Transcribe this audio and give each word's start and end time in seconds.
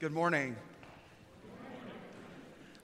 Good 0.00 0.12
morning. 0.12 0.56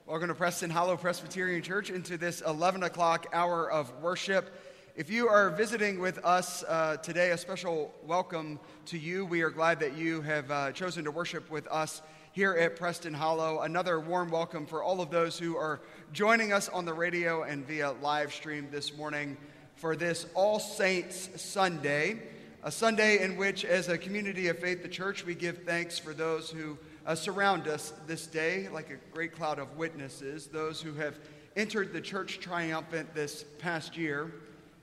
Welcome 0.05 0.27
to 0.27 0.35
Preston 0.35 0.69
Hollow 0.69 0.95
Presbyterian 0.97 1.63
Church 1.63 1.89
into 1.89 2.15
this 2.15 2.41
11 2.41 2.83
o'clock 2.83 3.25
hour 3.33 3.71
of 3.71 3.91
worship. 4.03 4.53
If 4.95 5.09
you 5.09 5.27
are 5.27 5.49
visiting 5.49 5.99
with 5.99 6.23
us 6.23 6.63
uh, 6.67 6.97
today, 6.97 7.31
a 7.31 7.37
special 7.39 7.91
welcome 8.05 8.59
to 8.85 8.99
you. 8.99 9.25
We 9.25 9.41
are 9.41 9.49
glad 9.49 9.79
that 9.79 9.97
you 9.97 10.21
have 10.21 10.51
uh, 10.51 10.71
chosen 10.73 11.05
to 11.05 11.09
worship 11.09 11.49
with 11.49 11.65
us 11.69 12.03
here 12.33 12.53
at 12.53 12.75
Preston 12.75 13.15
Hollow. 13.15 13.61
Another 13.61 13.99
warm 13.99 14.29
welcome 14.29 14.67
for 14.67 14.83
all 14.83 15.01
of 15.01 15.09
those 15.09 15.39
who 15.39 15.57
are 15.57 15.81
joining 16.13 16.53
us 16.53 16.69
on 16.69 16.85
the 16.85 16.93
radio 16.93 17.41
and 17.41 17.65
via 17.65 17.93
live 17.93 18.31
stream 18.31 18.67
this 18.71 18.95
morning 18.95 19.37
for 19.75 19.95
this 19.95 20.27
All 20.35 20.59
Saints 20.59 21.29
Sunday, 21.41 22.21
a 22.61 22.71
Sunday 22.71 23.23
in 23.23 23.37
which, 23.37 23.65
as 23.65 23.89
a 23.89 23.97
community 23.97 24.49
of 24.49 24.59
faith, 24.59 24.83
the 24.83 24.87
church, 24.87 25.25
we 25.25 25.33
give 25.33 25.63
thanks 25.63 25.97
for 25.97 26.13
those 26.13 26.51
who 26.51 26.77
uh, 27.07 27.15
surround 27.15 27.67
us 27.67 27.93
this 28.05 28.27
day 28.27 28.67
like 28.67 28.91
a 28.91 28.97
great 29.13 29.33
cloud 29.33 29.57
of 29.57 29.77
witnesses, 29.77 30.47
those 30.47 30.81
who 30.81 30.93
have 30.93 31.17
entered 31.55 31.93
the 31.93 32.01
church 32.01 32.39
triumphant 32.39 33.15
this 33.15 33.45
past 33.59 33.97
year. 33.97 34.33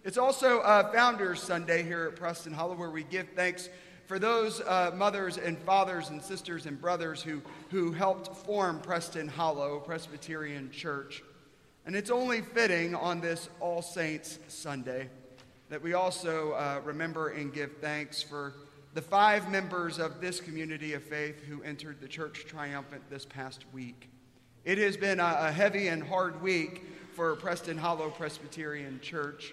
It's 0.05 0.19
also 0.19 0.61
uh, 0.61 0.91
Founders 0.93 1.43
Sunday 1.43 1.83
here 1.83 2.07
at 2.07 2.17
Preston 2.17 2.53
Hollow, 2.53 2.75
where 2.75 2.91
we 2.91 3.05
give 3.05 3.29
thanks 3.37 3.69
for 4.07 4.19
those 4.19 4.61
uh, 4.63 4.91
mothers 4.95 5.37
and 5.37 5.59
fathers 5.59 6.09
and 6.09 6.21
sisters 6.21 6.67
and 6.67 6.81
brothers 6.81 7.23
who, 7.23 7.43
who 7.71 7.93
helped 7.93 8.35
form 8.45 8.81
Preston 8.81 9.29
Hollow 9.29 9.81
Presbyterian 9.81 10.71
Church. 10.71 11.23
And 11.87 11.95
it's 11.95 12.11
only 12.11 12.41
fitting 12.41 12.95
on 12.95 13.21
this 13.21 13.51
All 13.61 13.83
Saints 13.83 14.39
Sunday 14.49 15.11
that 15.69 15.83
we 15.83 15.93
also 15.93 16.53
uh, 16.53 16.81
remember 16.85 17.29
and 17.31 17.53
give 17.53 17.71
thanks 17.81 18.23
for 18.23 18.55
the 18.95 19.03
five 19.03 19.51
members 19.51 19.99
of 19.99 20.21
this 20.21 20.41
community 20.41 20.93
of 20.93 21.03
faith 21.03 21.43
who 21.49 21.61
entered 21.65 22.01
the 22.01 22.07
church 22.07 22.45
triumphant 22.47 23.03
this 23.11 23.25
past 23.25 23.65
week. 23.73 24.09
It 24.65 24.79
has 24.79 24.97
been 24.97 25.19
a, 25.19 25.51
heavy 25.51 25.89
and 25.89 26.01
hard 26.01 26.41
week 26.41 26.85
for 27.13 27.35
Preston 27.35 27.77
Hollow 27.77 28.09
Presbyterian 28.11 29.01
Church. 29.03 29.53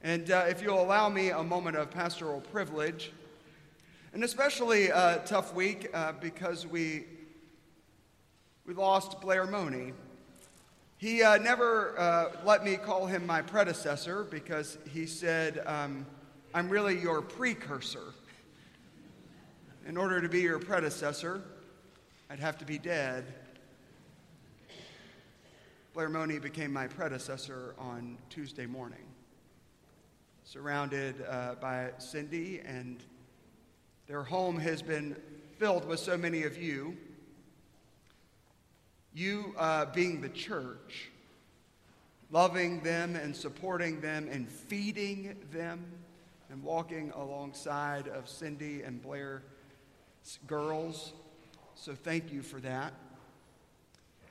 And 0.00 0.30
uh, 0.30 0.46
if 0.48 0.62
you'll 0.62 0.82
allow 0.82 1.10
me 1.10 1.28
a 1.28 1.42
moment 1.42 1.76
of 1.76 1.90
pastoral 1.90 2.40
privilege, 2.40 3.12
an 4.14 4.22
especially 4.22 4.90
uh, 4.90 5.18
tough 5.18 5.54
week 5.54 5.90
uh, 5.92 6.12
because 6.12 6.66
we, 6.66 7.04
we 8.66 8.72
lost 8.72 9.20
Blair 9.20 9.46
Monie. 9.46 9.92
He 10.96 11.22
uh, 11.22 11.36
never 11.36 11.94
uh, 11.98 12.30
let 12.42 12.64
me 12.64 12.76
call 12.76 13.04
him 13.04 13.26
my 13.26 13.42
predecessor 13.42 14.24
because 14.24 14.78
he 14.90 15.04
said, 15.04 15.62
um, 15.66 16.06
I'm 16.54 16.70
really 16.70 16.98
your 16.98 17.20
precursor 17.20 18.14
in 19.86 19.96
order 19.96 20.20
to 20.20 20.28
be 20.28 20.40
your 20.40 20.58
predecessor, 20.58 21.40
I'd 22.28 22.40
have 22.40 22.58
to 22.58 22.64
be 22.64 22.76
dead. 22.76 23.24
Blair 25.94 26.10
Monie 26.10 26.42
became 26.42 26.72
my 26.72 26.88
predecessor 26.88 27.74
on 27.78 28.18
Tuesday 28.28 28.66
morning, 28.66 29.06
surrounded 30.44 31.24
uh, 31.28 31.54
by 31.60 31.90
Cindy, 31.98 32.60
and 32.66 33.02
their 34.08 34.24
home 34.24 34.58
has 34.58 34.82
been 34.82 35.16
filled 35.58 35.86
with 35.86 36.00
so 36.00 36.16
many 36.16 36.42
of 36.42 36.60
you. 36.60 36.96
You 39.14 39.54
uh, 39.56 39.86
being 39.94 40.20
the 40.20 40.28
church, 40.30 41.10
loving 42.32 42.80
them 42.80 43.14
and 43.14 43.34
supporting 43.34 44.00
them 44.00 44.28
and 44.30 44.48
feeding 44.48 45.36
them 45.52 45.84
and 46.50 46.60
walking 46.64 47.12
alongside 47.14 48.08
of 48.08 48.28
Cindy 48.28 48.82
and 48.82 49.00
Blair 49.00 49.42
girls. 50.46 51.12
So 51.74 51.94
thank 51.94 52.32
you 52.32 52.42
for 52.42 52.60
that. 52.60 52.92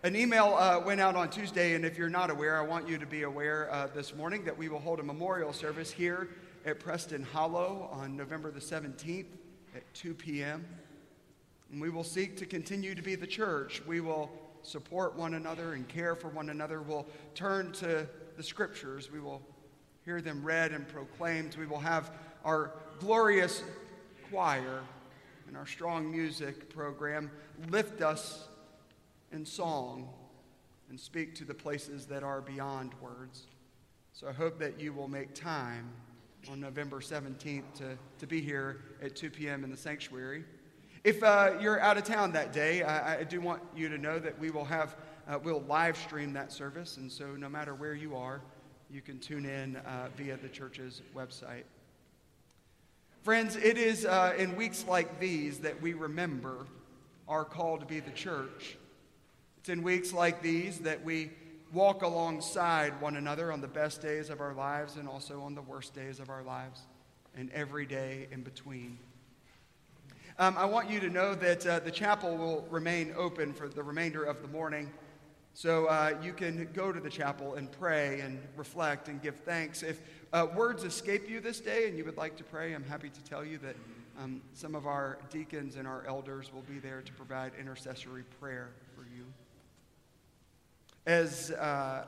An 0.04 0.16
email 0.16 0.56
uh, 0.56 0.80
went 0.86 1.02
out 1.02 1.16
on 1.16 1.30
Tuesday, 1.30 1.74
and 1.74 1.84
if 1.84 1.98
you're 1.98 2.10
not 2.10 2.30
aware, 2.30 2.58
I 2.58 2.62
want 2.62 2.88
you 2.88 2.98
to 2.98 3.06
be 3.08 3.24
aware 3.24 3.72
uh, 3.72 3.88
this 3.88 4.14
morning 4.16 4.46
that 4.46 4.56
we 4.56 4.70
will 4.70 4.80
hold 4.80 5.00
a 5.00 5.04
memorial 5.04 5.52
service 5.52 5.92
here 5.92 6.30
at 6.66 6.80
Preston 6.80 7.24
Hollow 7.24 7.90
on 7.92 8.16
November 8.16 8.52
the 8.52 8.60
17th 8.60 9.26
at 9.76 9.94
2 9.94 10.14
p.m. 10.14 10.66
And 11.72 11.82
we 11.82 11.90
will 11.90 12.04
seek 12.04 12.38
to 12.38 12.46
continue 12.46 12.94
to 12.94 13.02
be 13.02 13.16
the 13.16 13.26
church. 13.26 13.82
We 13.88 14.00
will 14.00 14.30
support 14.62 15.16
one 15.16 15.34
another 15.34 15.74
and 15.74 15.88
care 15.88 16.16
for 16.16 16.28
one 16.30 16.50
another. 16.50 16.82
We'll 16.82 17.08
turn 17.34 17.72
to 17.74 18.08
the 18.38 18.44
scriptures. 18.44 19.12
We 19.12 19.20
will 19.20 19.42
hear 20.04 20.22
them 20.22 20.44
read 20.44 20.72
and 20.72 20.88
proclaimed. 20.88 21.56
We 21.58 21.66
will 21.66 21.80
have 21.80 22.12
our 22.44 22.72
glorious 23.00 23.64
choir 24.30 24.82
and 25.48 25.56
our 25.56 25.66
strong 25.66 26.12
music 26.12 26.70
program 26.70 27.32
lift 27.70 28.02
us 28.02 28.48
in 29.32 29.46
song 29.46 30.10
and 30.90 31.00
speak 31.00 31.36
to 31.36 31.46
the 31.46 31.54
places 31.54 32.06
that 32.06 32.24
are 32.24 32.42
beyond 32.42 32.94
words. 33.02 33.48
So 34.14 34.28
I 34.28 34.32
hope 34.32 34.60
that 34.60 34.80
you 34.80 34.94
will 34.94 35.08
make 35.08 35.34
time 35.34 35.90
on 36.50 36.60
November 36.60 37.00
17th 37.00 37.64
to, 37.76 37.98
to 38.20 38.28
be 38.28 38.40
here 38.40 38.82
at 39.02 39.16
2 39.16 39.30
p.m. 39.30 39.64
in 39.64 39.72
the 39.72 39.78
sanctuary. 39.78 40.46
If 41.04 41.22
uh, 41.22 41.54
you're 41.60 41.80
out 41.80 41.98
of 41.98 42.04
town 42.04 42.32
that 42.34 42.54
day, 42.54 42.84
I, 42.84 43.20
I, 43.20 43.24
do 43.24 43.42
want 43.42 43.62
you 43.76 43.90
to 43.90 43.98
know 43.98 44.18
that 44.20 44.40
we 44.40 44.50
will 44.52 44.66
have, 44.66 44.96
uh, 45.28 45.38
we'll 45.44 45.62
live 45.68 45.98
stream 45.98 46.34
that 46.34 46.52
service. 46.52 46.98
And 46.98 47.12
so 47.12 47.36
no 47.36 47.50
matter 47.50 47.76
where 47.76 47.94
you 47.94 48.16
are, 48.16 48.42
you 48.90 49.02
can 49.02 49.20
tune 49.20 49.46
in 49.46 49.76
uh, 49.78 50.08
via 50.16 50.38
the 50.38 50.50
church's 50.50 51.02
website. 51.16 51.64
Friends, 53.25 53.56
it 53.56 53.80
is 53.80 54.06
uh, 54.06 54.36
in 54.38 54.56
weeks 54.56 54.86
like 54.88 55.19
these 55.19 55.57
that 55.62 55.81
we 55.81 55.94
remember 55.94 56.68
our 57.27 57.44
call 57.44 57.80
to 57.80 57.86
be 57.88 58.00
the 58.00 58.12
church. 58.12 58.77
It's 59.57 59.69
in 59.69 59.81
weeks 59.81 60.13
like 60.13 60.44
these 60.44 60.77
that 60.81 61.04
we 61.04 61.31
walk 61.74 62.04
alongside 62.04 63.01
one 63.01 63.16
another 63.16 63.51
on 63.51 63.62
the 63.62 63.68
best 63.68 64.00
days 64.00 64.30
of 64.30 64.42
our 64.42 64.54
lives 64.54 64.98
and 64.98 65.10
also 65.10 65.42
on 65.42 65.56
the 65.56 65.63
worst 65.63 65.95
days 65.95 66.19
of 66.19 66.30
our 66.30 66.44
lives 66.44 66.81
and 67.36 67.50
every 67.50 67.88
day 67.88 68.27
in 68.31 68.44
between. 68.44 69.00
Um, 70.38 70.56
I 70.56 70.66
want 70.66 70.92
you 70.92 71.00
to 71.00 71.10
know 71.10 71.33
that 71.33 71.66
uh, 71.66 71.80
the 71.80 71.89
chapel 71.89 72.38
will 72.38 72.68
remain 72.69 73.12
open 73.18 73.54
for 73.54 73.68
the 73.68 73.81
remainder 73.81 74.24
of 74.24 74.44
the 74.44 74.50
morning. 74.50 74.92
So 75.56 75.86
uh, 75.86 76.18
you 76.22 76.34
can 76.34 76.68
go 76.74 76.92
to 76.92 77.00
the 77.00 77.10
chapel 77.10 77.54
and 77.54 77.72
pray 77.72 78.19
and 78.19 78.42
reflect 78.57 79.07
and 79.07 79.22
give 79.22 79.38
thanks. 79.38 79.84
If 79.84 80.02
uh, 80.34 80.48
words 80.54 80.84
escape 80.84 81.30
you 81.30 81.40
this 81.40 81.62
day 81.62 81.88
and 81.88 81.98
you 81.98 82.04
would 82.04 82.18
like 82.18 82.36
to 82.38 82.44
pray, 82.44 82.74
I'm 82.74 82.84
happy 82.84 83.10
to 83.10 83.24
tell 83.24 83.46
you 83.46 83.57
that 83.60 83.78
um, 84.19 84.42
some 84.52 84.75
of 84.75 84.86
our 84.86 85.18
deacons 85.30 85.78
and 85.78 85.88
our 85.88 86.04
elders 86.10 86.52
will 86.54 86.63
be 86.63 86.80
there 86.80 87.02
to 87.02 87.13
provide 87.13 87.54
intercessory 87.57 88.24
prayer 88.42 88.72
for 88.98 89.04
you. 89.16 89.24
As, 91.06 91.52
uh, 91.52 92.04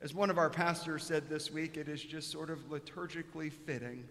as 0.00 0.12
one 0.12 0.28
of 0.28 0.36
our 0.36 0.50
pastors 0.50 1.04
said 1.04 1.28
this 1.28 1.52
week, 1.52 1.76
it 1.76 1.88
is 1.88 2.02
just 2.02 2.32
sort 2.32 2.50
of 2.50 2.68
liturgically 2.68 3.52
fitting 3.52 4.08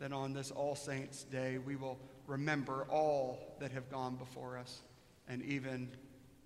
that 0.00 0.12
on 0.12 0.34
this 0.34 0.50
All 0.50 0.74
Saints' 0.74 1.24
Day 1.24 1.56
we 1.56 1.76
will 1.76 1.98
remember 2.26 2.86
all 2.90 3.56
that 3.58 3.72
have 3.72 3.90
gone 3.90 4.16
before 4.16 4.58
us 4.58 4.82
and 5.28 5.42
even 5.42 5.88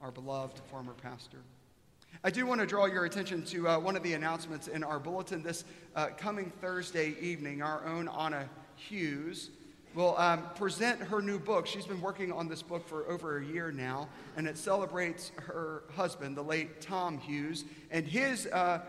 our 0.01 0.11
beloved 0.11 0.61
former 0.71 0.93
pastor. 0.95 1.39
I 2.25 2.31
do 2.31 2.47
want 2.47 2.61
to 2.61 2.67
draw 2.67 2.87
your 2.87 3.05
attention 3.05 3.45
to 3.47 3.69
uh, 3.69 3.79
one 3.79 3.97
of 3.97 4.03
the 4.03 4.15
announcements 4.15 4.69
in 4.69 4.83
our 4.83 4.99
bulletin 4.99 5.43
this 5.43 5.65
uh, 5.95 6.09
coming 6.17 6.51
Thursday 6.61 7.15
evening. 7.21 7.63
Our 7.63 7.85
own 7.87 8.09
Anna 8.09 8.49
Hughes 8.77 9.51
will 9.95 10.17
um, 10.17 10.45
present 10.55 11.01
her 11.01 11.21
new 11.21 11.39
book. 11.39 11.67
She's 11.67 11.87
been 11.87 12.01
working 12.01 12.31
on 12.33 12.49
this 12.49 12.63
book 12.63 12.87
for 12.89 13.09
over 13.09 13.39
a 13.39 13.45
year 13.45 13.73
now, 13.73 14.09
and 14.37 14.47
it 14.47 14.57
celebrates 14.57 15.33
her 15.37 15.83
husband, 15.95 16.37
the 16.37 16.43
late 16.43 16.81
Tom 16.81 17.19
Hughes, 17.19 17.65
and 17.91 18.07
his 18.07 18.47
uh, 18.47 18.81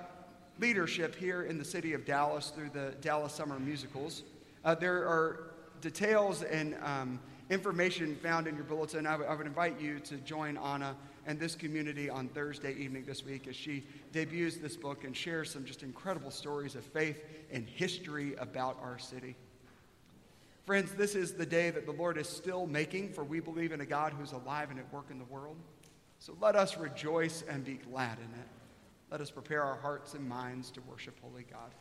leadership 0.60 1.16
here 1.16 1.44
in 1.44 1.58
the 1.58 1.66
city 1.66 1.94
of 1.94 2.06
Dallas 2.06 2.50
through 2.50 2.70
the 2.70 2.94
Dallas 3.02 3.34
Summer 3.34 3.60
Musicals. 3.60 4.24
Uh, 4.64 4.76
there 4.76 5.08
are 5.08 5.52
details 5.82 6.44
and 6.44 6.76
um, 6.84 7.20
information 7.50 8.16
found 8.18 8.48
in 8.48 8.56
your 8.56 8.64
bulletin. 8.64 9.08
I, 9.08 9.16
would 9.18 9.48
invite 9.48 9.80
you 9.80 10.00
to 10.02 10.18
join 10.18 10.58
Anna 10.58 10.96
and 11.26 11.40
this 11.40 11.56
community 11.56 12.10
on 12.10 12.28
Thursday 12.30 12.74
evening 12.76 13.04
this 13.06 13.26
week 13.26 13.48
as 13.48 13.56
she 13.56 13.84
debuts 14.12 14.58
this 14.58 14.76
book 14.76 15.04
and 15.04 15.16
shares 15.16 15.52
some 15.52 15.66
just 15.66 15.84
incredible 15.84 16.32
stories 16.32 16.76
of 16.76 16.84
faith 16.84 17.24
and 17.52 17.68
history 17.68 18.36
about 18.36 18.78
our 18.82 19.00
city. 19.00 19.36
Friends, 20.66 20.94
this 20.94 21.16
is 21.16 21.34
the 21.34 21.46
day 21.46 21.72
that 21.72 21.88
the 21.88 21.92
Lord 21.92 22.18
is 22.18 22.30
still 22.30 22.68
making, 22.68 23.14
for 23.14 23.24
we 23.24 23.40
believe 23.40 23.72
in 23.72 23.82
a 23.82 23.86
God 23.86 24.14
who's 24.14 24.34
alive 24.34 24.70
and 24.70 24.80
at 24.80 24.94
work 24.94 25.08
in 25.10 25.18
the 25.18 25.26
world. 25.26 25.58
So 26.20 26.36
let 26.40 26.56
us 26.56 26.78
rejoice 26.78 27.44
and 27.50 27.66
be 27.66 27.76
glad 27.76 28.20
in 28.20 28.40
it. 28.40 28.48
Let 29.10 29.22
us 29.22 29.32
prepare 29.32 29.64
our 29.64 29.78
hearts 29.78 30.14
and 30.14 30.30
minds 30.30 30.70
to 30.72 30.82
worship 30.82 31.18
Holy 31.24 31.46
God. 31.50 31.72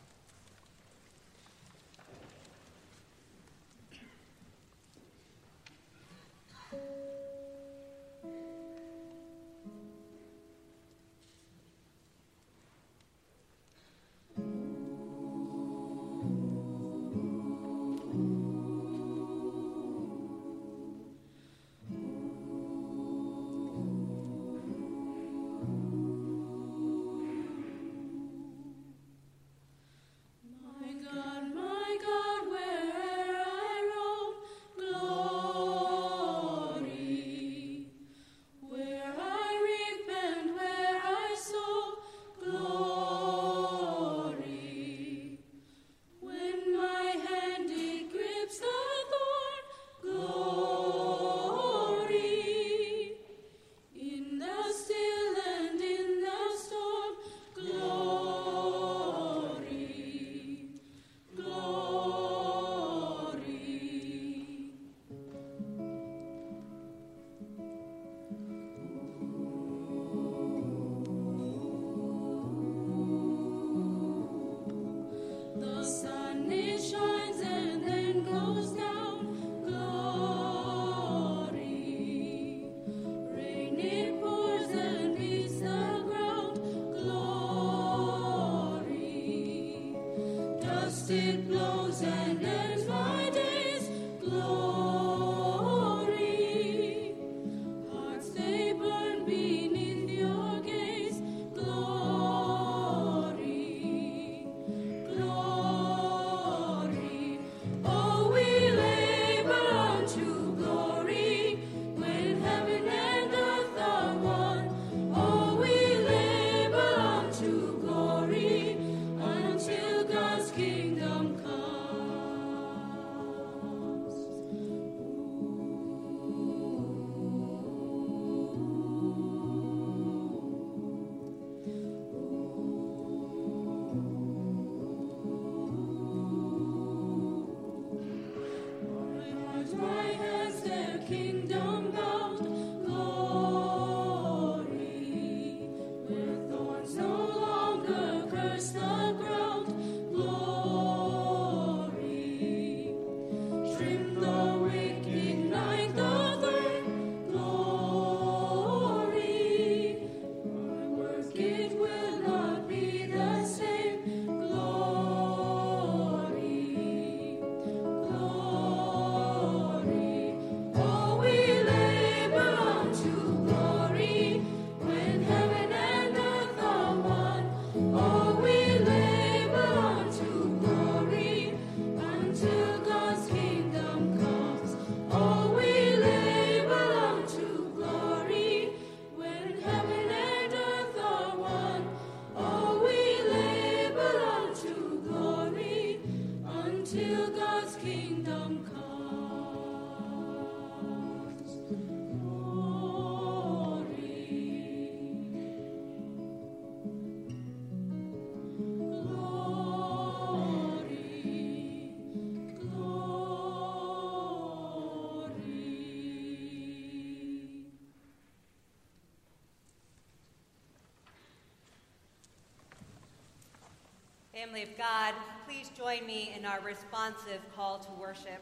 Family 224.39 224.63
of 224.63 224.77
God, 224.77 225.13
please 225.45 225.69
join 225.77 226.07
me 226.07 226.33
in 226.37 226.45
our 226.45 226.61
responsive 226.61 227.41
call 227.53 227.77
to 227.79 227.91
worship. 227.99 228.41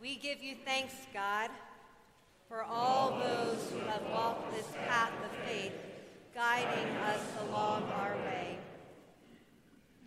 We 0.00 0.16
give 0.16 0.42
you 0.42 0.56
thanks, 0.64 0.94
God, 1.14 1.48
for 2.48 2.64
all 2.64 3.10
those 3.10 3.70
who 3.70 3.78
have 3.88 4.02
walked 4.10 4.50
this 4.50 4.66
path 4.88 5.12
of 5.24 5.30
faith, 5.48 5.74
guiding 6.34 6.96
us 6.96 7.20
along 7.48 7.84
our 7.84 8.16
way. 8.16 8.58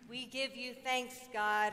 We 0.06 0.26
give 0.26 0.54
you 0.54 0.74
thanks, 0.84 1.16
God, 1.32 1.72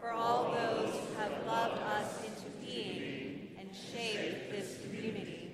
for 0.00 0.10
all 0.10 0.52
those 0.52 0.90
who 0.90 1.14
have 1.20 1.46
loved 1.46 1.80
us 1.80 2.24
into 2.24 2.48
being 2.66 3.50
and 3.56 3.68
shaped 3.94 4.50
this 4.50 4.78
community. 4.82 5.52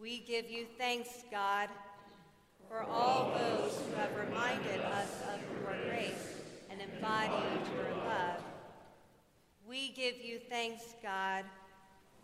We 0.00 0.20
give 0.20 0.48
you 0.48 0.66
thanks, 0.78 1.24
God, 1.28 1.70
for 2.68 2.82
all 2.82 3.32
those 3.38 3.80
who 3.80 3.94
have 3.96 4.14
reminded 4.16 4.80
us 4.80 5.10
of 5.32 5.40
your 5.50 5.90
grace 5.90 6.34
and 6.70 6.80
embodied 6.80 7.66
your 7.74 7.96
love. 8.04 8.42
We 9.66 9.90
give 9.90 10.20
you 10.22 10.38
thanks, 10.38 10.82
God, 11.02 11.44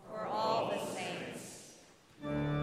for 0.09 0.27
all 0.27 0.71
the 0.71 0.79
saints. 0.95 2.54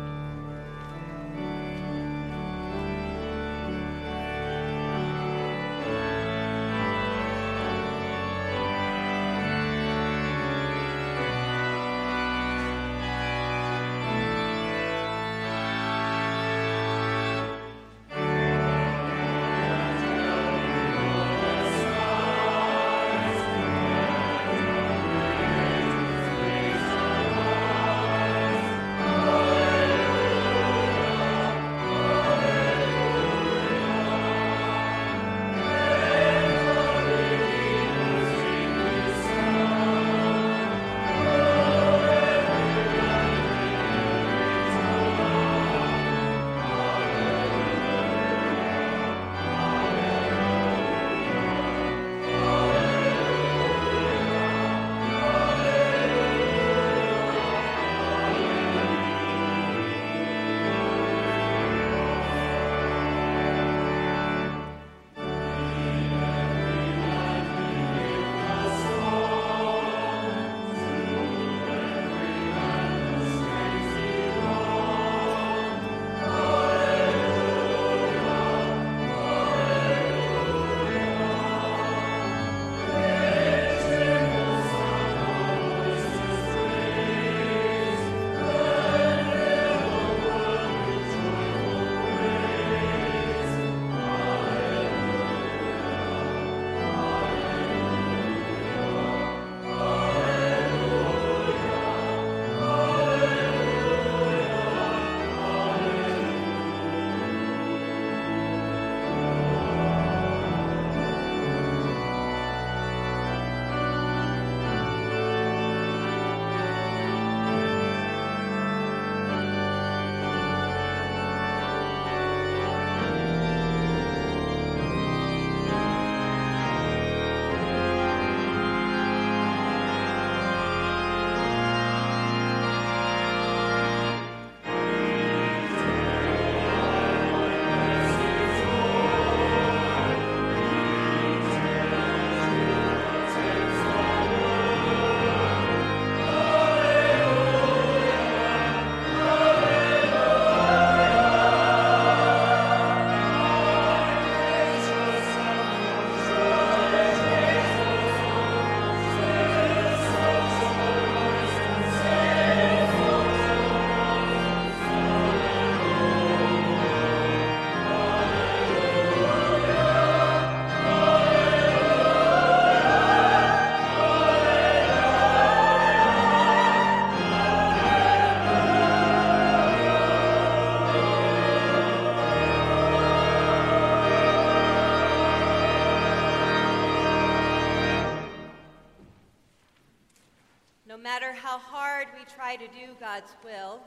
God's 193.12 193.36
will, 193.44 193.82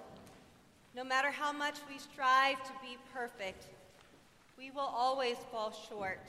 no 0.95 1.02
matter 1.02 1.31
how 1.31 1.50
much 1.50 1.76
we 1.88 1.97
strive 1.97 2.62
to 2.62 2.73
be 2.83 2.99
perfect, 3.11 3.69
we 4.58 4.71
will 4.71 4.80
always 4.80 5.39
fall 5.50 5.73
short. 5.89 6.28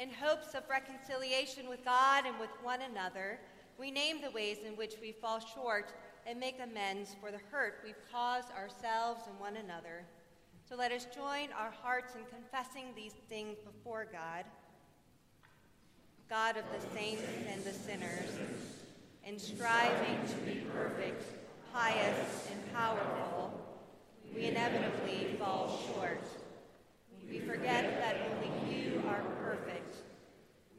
In 0.00 0.08
hopes 0.10 0.54
of 0.54 0.62
reconciliation 0.70 1.68
with 1.68 1.84
God 1.84 2.24
and 2.24 2.40
with 2.40 2.48
one 2.62 2.80
another, 2.80 3.38
we 3.78 3.90
name 3.90 4.22
the 4.22 4.30
ways 4.30 4.58
in 4.66 4.78
which 4.78 4.94
we 4.98 5.12
fall 5.12 5.40
short 5.40 5.92
and 6.26 6.40
make 6.40 6.58
amends 6.58 7.16
for 7.20 7.30
the 7.30 7.40
hurt 7.50 7.80
we've 7.84 8.00
caused 8.10 8.50
ourselves 8.52 9.20
and 9.28 9.38
one 9.38 9.56
another. 9.56 10.06
So 10.66 10.76
let 10.76 10.90
us 10.90 11.06
join 11.14 11.48
our 11.52 11.74
hearts 11.82 12.14
in 12.14 12.22
confessing 12.34 12.94
these 12.96 13.14
things 13.28 13.58
before 13.58 14.06
God, 14.10 14.46
God 16.30 16.56
of 16.56 16.64
the 16.72 16.98
saints 16.98 17.24
and 17.52 17.62
the 17.62 17.74
sinners, 17.74 18.30
in 19.26 19.38
striving 19.38 20.18
to 20.28 20.36
be 20.50 20.62
perfect, 20.72 21.43
pious, 21.74 22.48
and 22.52 22.72
powerful, 22.72 23.52
we 24.32 24.44
inevitably 24.44 25.36
fall 25.40 25.76
short. 25.92 26.22
We 27.28 27.40
forget 27.40 27.98
that 27.98 28.16
only 28.30 28.72
you 28.72 29.02
are 29.08 29.22
perfect. 29.42 29.96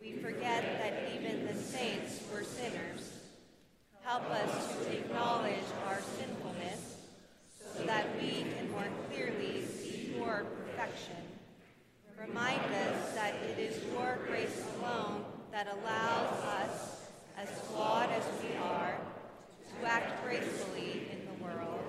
We 0.01 0.13
forget 0.13 0.63
that 0.79 1.13
even 1.13 1.47
the 1.47 1.53
saints 1.53 2.21
were 2.31 2.45
sinners. 2.45 3.11
Help 4.03 4.23
us 4.31 4.85
to 4.85 4.97
acknowledge 4.97 5.67
our 5.85 5.99
sinfulness 6.17 6.95
so 7.73 7.83
that 7.83 8.05
we 8.21 8.45
can 8.55 8.71
more 8.71 8.87
clearly 9.09 9.65
see 9.65 10.13
your 10.15 10.45
perfection. 10.45 11.17
Remind 12.17 12.61
us 12.73 13.13
that 13.15 13.33
it 13.43 13.59
is 13.59 13.83
your 13.91 14.17
grace 14.27 14.63
alone 14.79 15.25
that 15.51 15.67
allows 15.67 16.41
us, 16.61 17.01
as 17.37 17.49
flawed 17.49 18.09
as 18.11 18.23
we 18.41 18.55
are, 18.63 18.97
to 19.79 19.87
act 19.87 20.23
gracefully 20.23 21.07
in 21.11 21.25
the 21.25 21.43
world. 21.43 21.79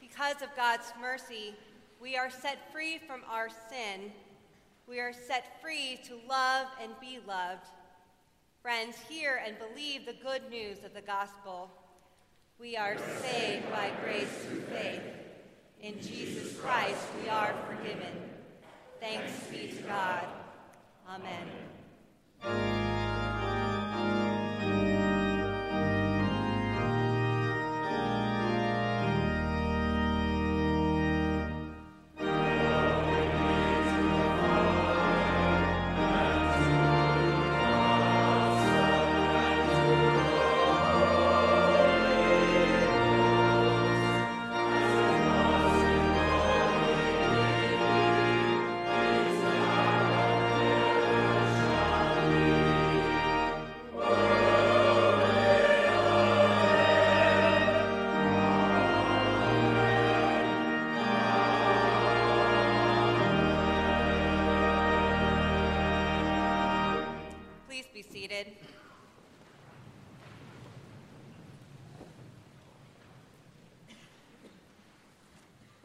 Because 0.00 0.42
of 0.42 0.48
God's 0.56 0.92
mercy, 1.00 1.54
we 2.00 2.16
are 2.16 2.30
set 2.30 2.72
free 2.72 2.98
from 2.98 3.20
our 3.30 3.48
sin. 3.48 4.12
We 4.88 5.00
are 5.00 5.12
set 5.12 5.60
free 5.62 6.00
to 6.08 6.18
love 6.28 6.66
and 6.82 6.92
be 7.00 7.18
loved. 7.26 7.66
Friends, 8.62 8.96
hear 9.08 9.40
and 9.46 9.56
believe 9.58 10.04
the 10.04 10.16
good 10.22 10.42
news 10.50 10.84
of 10.84 10.94
the 10.94 11.00
gospel. 11.00 11.70
We 12.58 12.76
are 12.76 12.96
saved 13.22 13.70
by 13.70 13.90
grace 14.02 14.28
through 14.44 14.62
faith. 14.62 15.00
In 15.82 16.00
Jesus 16.00 16.58
Christ, 16.58 17.06
we 17.22 17.30
are 17.30 17.54
forgiven. 17.66 18.12
Thanks 19.00 19.32
be 19.50 19.68
to 19.68 19.82
God. 19.84 20.26
Amen. 21.08 21.69
Please 22.42 22.89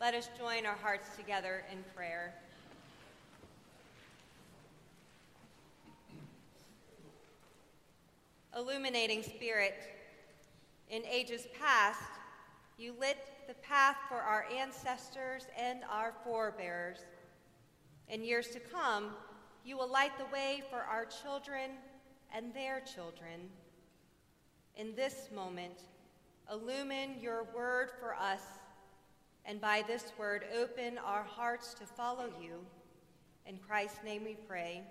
Let 0.06 0.14
us 0.14 0.30
join 0.38 0.68
our 0.68 0.76
hearts 0.76 1.16
together 1.18 1.64
in 1.72 1.80
prayer. 1.96 2.36
Illuminating 8.56 9.24
Spirit, 9.24 9.74
in 10.92 11.02
ages 11.08 11.48
past, 11.60 12.04
you 12.78 12.94
lit 13.00 13.18
the 13.48 13.56
path 13.56 13.96
for 14.08 14.18
our 14.18 14.46
ancestors 14.56 15.48
and 15.60 15.80
our 15.90 16.14
forebears. 16.24 17.00
In 18.08 18.24
years 18.24 18.50
to 18.50 18.60
come, 18.60 19.08
you 19.66 19.76
will 19.76 19.90
light 19.90 20.16
the 20.20 20.32
way 20.32 20.62
for 20.70 20.82
our 20.82 21.06
children 21.06 21.72
and 22.32 22.54
their 22.54 22.80
children. 22.82 23.50
In 24.78 24.94
this 24.94 25.30
moment, 25.34 25.80
illumine 26.52 27.16
your 27.20 27.48
word 27.56 27.90
for 28.00 28.14
us, 28.14 28.42
and 29.46 29.62
by 29.62 29.84
this 29.88 30.12
word, 30.18 30.44
open 30.58 30.98
our 30.98 31.24
hearts 31.24 31.74
to 31.76 31.86
follow 31.86 32.30
you. 32.42 32.60
In 33.46 33.58
Christ's 33.58 34.00
name 34.04 34.24
we 34.26 34.36
pray. 34.48 34.82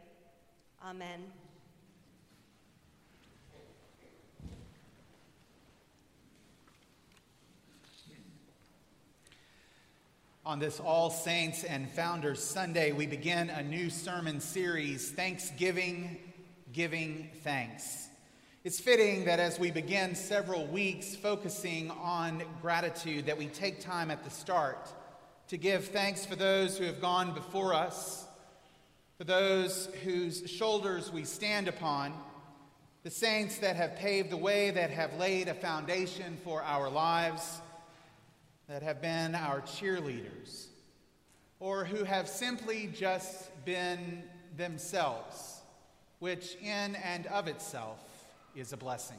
Amen. 0.84 1.24
On 10.46 10.58
this 10.58 10.78
All 10.78 11.10
Saints 11.10 11.64
and 11.64 11.90
Founders 11.92 12.42
Sunday, 12.42 12.92
we 12.92 13.06
begin 13.06 13.48
a 13.48 13.62
new 13.62 13.88
sermon 13.88 14.40
series, 14.40 15.10
Thanksgiving, 15.10 16.18
Giving 16.72 17.30
Thanks. 17.42 18.08
It's 18.64 18.80
fitting 18.80 19.26
that 19.26 19.40
as 19.40 19.58
we 19.58 19.70
begin 19.70 20.14
several 20.14 20.66
weeks 20.66 21.14
focusing 21.14 21.90
on 21.90 22.42
gratitude, 22.62 23.26
that 23.26 23.36
we 23.36 23.48
take 23.48 23.78
time 23.78 24.10
at 24.10 24.24
the 24.24 24.30
start 24.30 24.88
to 25.48 25.58
give 25.58 25.88
thanks 25.88 26.24
for 26.24 26.34
those 26.34 26.78
who 26.78 26.86
have 26.86 26.98
gone 26.98 27.34
before 27.34 27.74
us, 27.74 28.26
for 29.18 29.24
those 29.24 29.90
whose 30.02 30.50
shoulders 30.50 31.12
we 31.12 31.24
stand 31.24 31.68
upon, 31.68 32.14
the 33.02 33.10
saints 33.10 33.58
that 33.58 33.76
have 33.76 33.96
paved 33.96 34.30
the 34.30 34.38
way, 34.38 34.70
that 34.70 34.88
have 34.88 35.12
laid 35.18 35.48
a 35.48 35.54
foundation 35.54 36.38
for 36.42 36.62
our 36.62 36.88
lives 36.88 37.60
that 38.66 38.82
have 38.82 39.02
been 39.02 39.34
our 39.34 39.60
cheerleaders, 39.60 40.68
or 41.60 41.84
who 41.84 42.02
have 42.04 42.26
simply 42.26 42.90
just 42.94 43.50
been 43.66 44.22
themselves, 44.56 45.60
which 46.18 46.56
in 46.62 46.94
and 46.94 47.26
of 47.26 47.46
itself 47.46 47.98
is 48.54 48.72
a 48.72 48.76
blessing. 48.76 49.18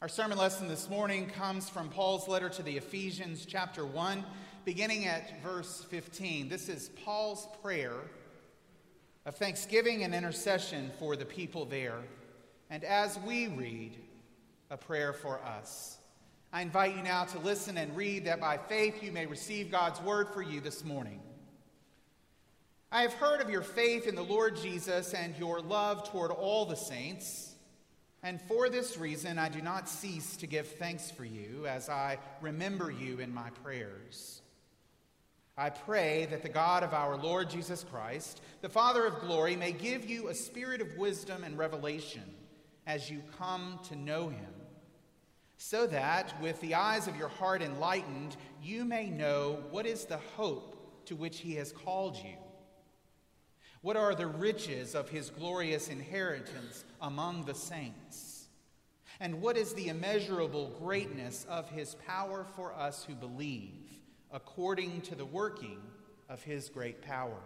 Our 0.00 0.08
sermon 0.08 0.38
lesson 0.38 0.68
this 0.68 0.88
morning 0.88 1.28
comes 1.28 1.68
from 1.68 1.88
Paul's 1.88 2.28
letter 2.28 2.48
to 2.50 2.62
the 2.62 2.76
Ephesians, 2.76 3.44
chapter 3.44 3.84
1, 3.84 4.24
beginning 4.64 5.06
at 5.06 5.42
verse 5.42 5.84
15. 5.90 6.48
This 6.48 6.68
is 6.68 6.90
Paul's 7.04 7.48
prayer 7.62 7.94
of 9.26 9.36
thanksgiving 9.36 10.04
and 10.04 10.14
intercession 10.14 10.92
for 10.98 11.16
the 11.16 11.24
people 11.24 11.64
there. 11.64 11.98
And 12.70 12.84
as 12.84 13.18
we 13.26 13.48
read, 13.48 13.98
a 14.70 14.76
prayer 14.76 15.12
for 15.12 15.38
us. 15.44 15.98
I 16.52 16.62
invite 16.62 16.96
you 16.96 17.02
now 17.02 17.24
to 17.24 17.38
listen 17.40 17.76
and 17.76 17.94
read 17.96 18.24
that 18.24 18.40
by 18.40 18.56
faith 18.56 19.02
you 19.02 19.12
may 19.12 19.26
receive 19.26 19.70
God's 19.70 20.00
word 20.00 20.28
for 20.30 20.42
you 20.42 20.60
this 20.60 20.84
morning. 20.84 21.20
I 22.90 23.02
have 23.02 23.14
heard 23.14 23.40
of 23.40 23.50
your 23.50 23.62
faith 23.62 24.06
in 24.06 24.14
the 24.14 24.22
Lord 24.22 24.56
Jesus 24.56 25.12
and 25.12 25.36
your 25.38 25.60
love 25.60 26.10
toward 26.10 26.30
all 26.30 26.66
the 26.66 26.76
saints, 26.76 27.51
and 28.22 28.40
for 28.40 28.68
this 28.68 28.96
reason 28.96 29.38
I 29.38 29.48
do 29.48 29.60
not 29.60 29.88
cease 29.88 30.36
to 30.38 30.46
give 30.46 30.66
thanks 30.66 31.10
for 31.10 31.24
you 31.24 31.66
as 31.66 31.88
I 31.88 32.18
remember 32.40 32.90
you 32.90 33.18
in 33.18 33.32
my 33.32 33.50
prayers. 33.62 34.42
I 35.56 35.70
pray 35.70 36.26
that 36.30 36.42
the 36.42 36.48
God 36.48 36.82
of 36.82 36.94
our 36.94 37.16
Lord 37.16 37.50
Jesus 37.50 37.84
Christ, 37.84 38.40
the 38.62 38.68
Father 38.68 39.04
of 39.04 39.20
glory, 39.20 39.54
may 39.54 39.72
give 39.72 40.08
you 40.08 40.28
a 40.28 40.34
spirit 40.34 40.80
of 40.80 40.96
wisdom 40.96 41.44
and 41.44 41.58
revelation 41.58 42.22
as 42.86 43.10
you 43.10 43.22
come 43.38 43.78
to 43.88 43.96
know 43.96 44.28
him 44.28 44.54
so 45.58 45.86
that, 45.86 46.34
with 46.42 46.60
the 46.60 46.74
eyes 46.74 47.06
of 47.06 47.16
your 47.16 47.28
heart 47.28 47.62
enlightened, 47.62 48.36
you 48.60 48.84
may 48.84 49.08
know 49.08 49.62
what 49.70 49.86
is 49.86 50.06
the 50.06 50.18
hope 50.36 51.04
to 51.06 51.14
which 51.14 51.38
he 51.38 51.54
has 51.54 51.70
called 51.70 52.16
you. 52.16 52.36
What 53.82 53.96
are 53.96 54.14
the 54.14 54.28
riches 54.28 54.94
of 54.94 55.08
his 55.08 55.30
glorious 55.30 55.88
inheritance 55.88 56.84
among 57.00 57.44
the 57.44 57.54
saints? 57.54 58.46
And 59.18 59.42
what 59.42 59.56
is 59.56 59.74
the 59.74 59.88
immeasurable 59.88 60.68
greatness 60.78 61.44
of 61.48 61.68
his 61.68 61.96
power 62.06 62.46
for 62.56 62.72
us 62.74 63.04
who 63.04 63.14
believe, 63.14 63.98
according 64.30 65.00
to 65.02 65.16
the 65.16 65.26
working 65.26 65.80
of 66.28 66.42
his 66.44 66.68
great 66.68 67.02
power? 67.02 67.40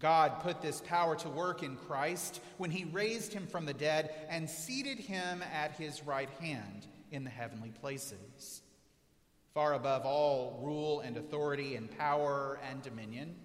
God 0.00 0.40
put 0.40 0.60
this 0.60 0.80
power 0.80 1.14
to 1.14 1.28
work 1.28 1.62
in 1.62 1.76
Christ 1.76 2.40
when 2.56 2.72
he 2.72 2.84
raised 2.84 3.32
him 3.32 3.46
from 3.46 3.66
the 3.66 3.74
dead 3.74 4.12
and 4.28 4.50
seated 4.50 4.98
him 4.98 5.44
at 5.54 5.72
his 5.72 6.04
right 6.04 6.30
hand 6.40 6.86
in 7.12 7.22
the 7.22 7.30
heavenly 7.30 7.70
places, 7.70 8.62
far 9.54 9.74
above 9.74 10.04
all 10.04 10.60
rule 10.60 11.00
and 11.00 11.16
authority 11.16 11.76
and 11.76 11.96
power 11.96 12.58
and 12.68 12.82
dominion, 12.82 13.36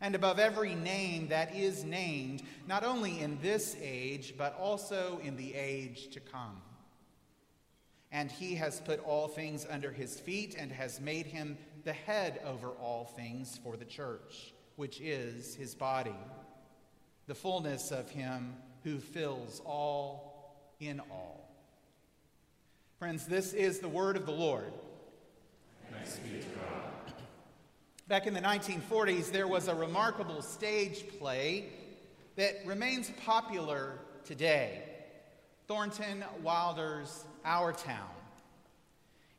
and 0.00 0.14
above 0.14 0.38
every 0.38 0.74
name 0.74 1.28
that 1.28 1.54
is 1.54 1.84
named, 1.84 2.42
not 2.66 2.84
only 2.84 3.20
in 3.20 3.38
this 3.40 3.76
age, 3.80 4.34
but 4.36 4.56
also 4.58 5.20
in 5.22 5.36
the 5.36 5.54
age 5.54 6.08
to 6.10 6.20
come. 6.20 6.60
And 8.12 8.30
he 8.30 8.54
has 8.54 8.80
put 8.80 9.04
all 9.04 9.28
things 9.28 9.66
under 9.68 9.90
his 9.90 10.20
feet 10.20 10.54
and 10.58 10.70
has 10.70 11.00
made 11.00 11.26
him 11.26 11.58
the 11.84 11.92
head 11.92 12.40
over 12.44 12.68
all 12.68 13.04
things 13.04 13.58
for 13.62 13.76
the 13.76 13.84
church 13.84 14.52
which 14.76 15.00
is 15.00 15.54
his 15.54 15.74
body, 15.74 16.14
the 17.26 17.34
fullness 17.34 17.90
of 17.90 18.08
him 18.10 18.54
who 18.84 18.98
fills 18.98 19.60
all 19.64 20.54
in 20.80 21.00
all. 21.10 21.50
Friends, 22.98 23.26
this 23.26 23.52
is 23.52 23.80
the 23.80 23.88
word 23.88 24.16
of 24.16 24.26
the 24.26 24.32
Lord. 24.32 24.72
Thanks 25.90 26.18
be 26.18 26.38
to 26.38 26.46
God. 26.46 26.95
Back 28.08 28.28
in 28.28 28.34
the 28.34 28.40
1940s, 28.40 29.32
there 29.32 29.48
was 29.48 29.66
a 29.66 29.74
remarkable 29.74 30.40
stage 30.40 31.06
play 31.18 31.64
that 32.36 32.64
remains 32.64 33.10
popular 33.24 33.98
today 34.24 34.84
Thornton 35.66 36.24
Wilder's 36.40 37.24
Our 37.44 37.72
Town. 37.72 38.14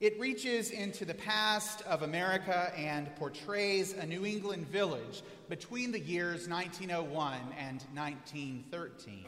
It 0.02 0.20
reaches 0.20 0.72
into 0.72 1.06
the 1.06 1.14
past 1.14 1.82
of 1.84 2.02
America 2.02 2.74
and 2.76 3.16
portrays 3.16 3.94
a 3.94 4.06
New 4.06 4.26
England 4.26 4.68
village 4.68 5.24
between 5.48 5.94
the 5.94 6.02
years 6.02 6.50
1901 6.50 7.40
and 7.58 7.82
1913. 7.94 9.24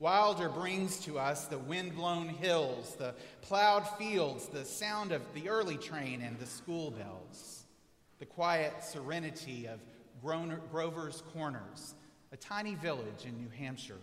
Wilder 0.00 0.48
brings 0.48 0.98
to 1.04 1.16
us 1.20 1.44
the 1.44 1.58
wind-blown 1.58 2.28
hills, 2.28 2.96
the 2.96 3.14
plowed 3.42 3.86
fields, 3.96 4.48
the 4.48 4.64
sound 4.64 5.12
of 5.12 5.22
the 5.32 5.48
early 5.48 5.76
train 5.76 6.22
and 6.22 6.36
the 6.40 6.46
school 6.46 6.90
bells, 6.90 7.55
the 8.18 8.26
quiet 8.26 8.82
serenity 8.82 9.66
of 9.66 9.80
Grover's 10.22 11.22
Corners, 11.32 11.94
a 12.32 12.36
tiny 12.36 12.74
village 12.74 13.24
in 13.26 13.36
New 13.36 13.50
Hampshire. 13.50 14.00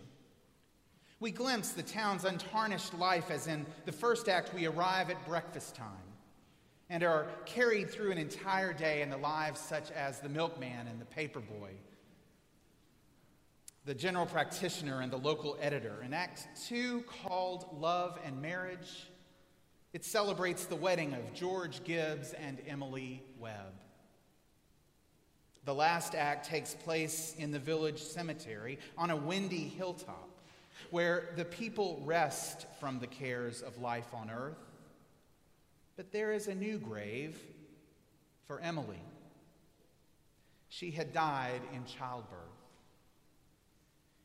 We 1.20 1.30
glimpse 1.30 1.70
the 1.70 1.82
town's 1.82 2.24
untarnished 2.24 2.94
life 2.98 3.30
as 3.30 3.46
in 3.46 3.66
the 3.86 3.92
first 3.92 4.28
act 4.28 4.54
we 4.54 4.66
arrive 4.66 5.10
at 5.10 5.26
breakfast 5.26 5.74
time 5.74 5.88
and 6.90 7.02
are 7.02 7.26
carried 7.46 7.90
through 7.90 8.12
an 8.12 8.18
entire 8.18 8.72
day 8.72 9.02
in 9.02 9.10
the 9.10 9.16
lives 9.16 9.60
such 9.60 9.90
as 9.92 10.20
the 10.20 10.28
milkman 10.28 10.86
and 10.86 11.00
the 11.00 11.06
paperboy, 11.06 11.70
the 13.84 13.94
general 13.94 14.26
practitioner 14.26 15.00
and 15.00 15.10
the 15.10 15.16
local 15.16 15.56
editor. 15.60 16.02
In 16.04 16.12
Act 16.12 16.46
2, 16.68 17.02
called 17.02 17.66
Love 17.72 18.18
and 18.24 18.40
Marriage, 18.40 19.08
it 19.92 20.04
celebrates 20.04 20.66
the 20.66 20.76
wedding 20.76 21.14
of 21.14 21.32
George 21.32 21.82
Gibbs 21.84 22.32
and 22.34 22.58
Emily 22.66 23.22
Webb. 23.38 23.72
The 25.64 25.74
last 25.74 26.14
act 26.14 26.46
takes 26.46 26.74
place 26.74 27.34
in 27.38 27.50
the 27.50 27.58
village 27.58 28.02
cemetery 28.02 28.78
on 28.98 29.10
a 29.10 29.16
windy 29.16 29.64
hilltop 29.68 30.28
where 30.90 31.30
the 31.36 31.44
people 31.44 32.02
rest 32.04 32.66
from 32.80 32.98
the 32.98 33.06
cares 33.06 33.62
of 33.62 33.78
life 33.78 34.12
on 34.12 34.30
earth. 34.30 34.58
But 35.96 36.12
there 36.12 36.32
is 36.32 36.48
a 36.48 36.54
new 36.54 36.78
grave 36.78 37.38
for 38.46 38.60
Emily. 38.60 39.00
She 40.68 40.90
had 40.90 41.12
died 41.12 41.60
in 41.72 41.84
childbirth. 41.84 42.38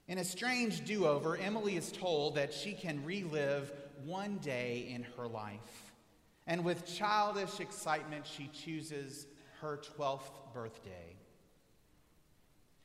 In 0.07 0.17
a 0.17 0.25
strange 0.25 0.83
do 0.85 1.05
over, 1.05 1.37
Emily 1.37 1.77
is 1.77 1.91
told 1.91 2.35
that 2.35 2.53
she 2.53 2.73
can 2.73 3.05
relive 3.05 3.71
one 4.03 4.39
day 4.39 4.89
in 4.91 5.03
her 5.15 5.27
life. 5.27 5.93
And 6.47 6.65
with 6.65 6.87
childish 6.87 7.59
excitement, 7.59 8.25
she 8.25 8.49
chooses 8.51 9.27
her 9.61 9.79
12th 9.97 10.53
birthday. 10.53 11.15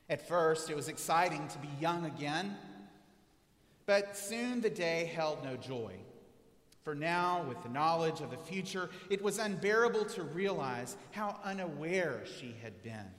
At 0.09 0.27
first, 0.27 0.69
it 0.69 0.75
was 0.75 0.87
exciting 0.87 1.47
to 1.49 1.57
be 1.59 1.69
young 1.79 2.05
again 2.05 2.55
but 3.85 4.17
soon 4.17 4.61
the 4.61 4.69
day 4.69 5.11
held 5.15 5.43
no 5.43 5.55
joy. 5.55 5.93
For 6.83 6.95
now, 6.95 7.43
with 7.47 7.61
the 7.63 7.69
knowledge 7.69 8.21
of 8.21 8.29
the 8.29 8.37
future, 8.37 8.89
it 9.09 9.21
was 9.21 9.39
unbearable 9.39 10.05
to 10.05 10.23
realize 10.23 10.97
how 11.11 11.39
unaware 11.43 12.21
she 12.39 12.55
had 12.61 12.81
been 12.83 13.09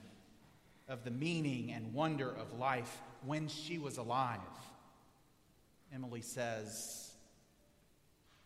of 0.87 1.03
the 1.03 1.11
meaning 1.11 1.71
and 1.73 1.93
wonder 1.93 2.29
of 2.29 2.57
life 2.57 3.01
when 3.25 3.47
she 3.47 3.77
was 3.77 3.97
alive. 3.97 4.39
Emily 5.93 6.21
says, 6.21 7.11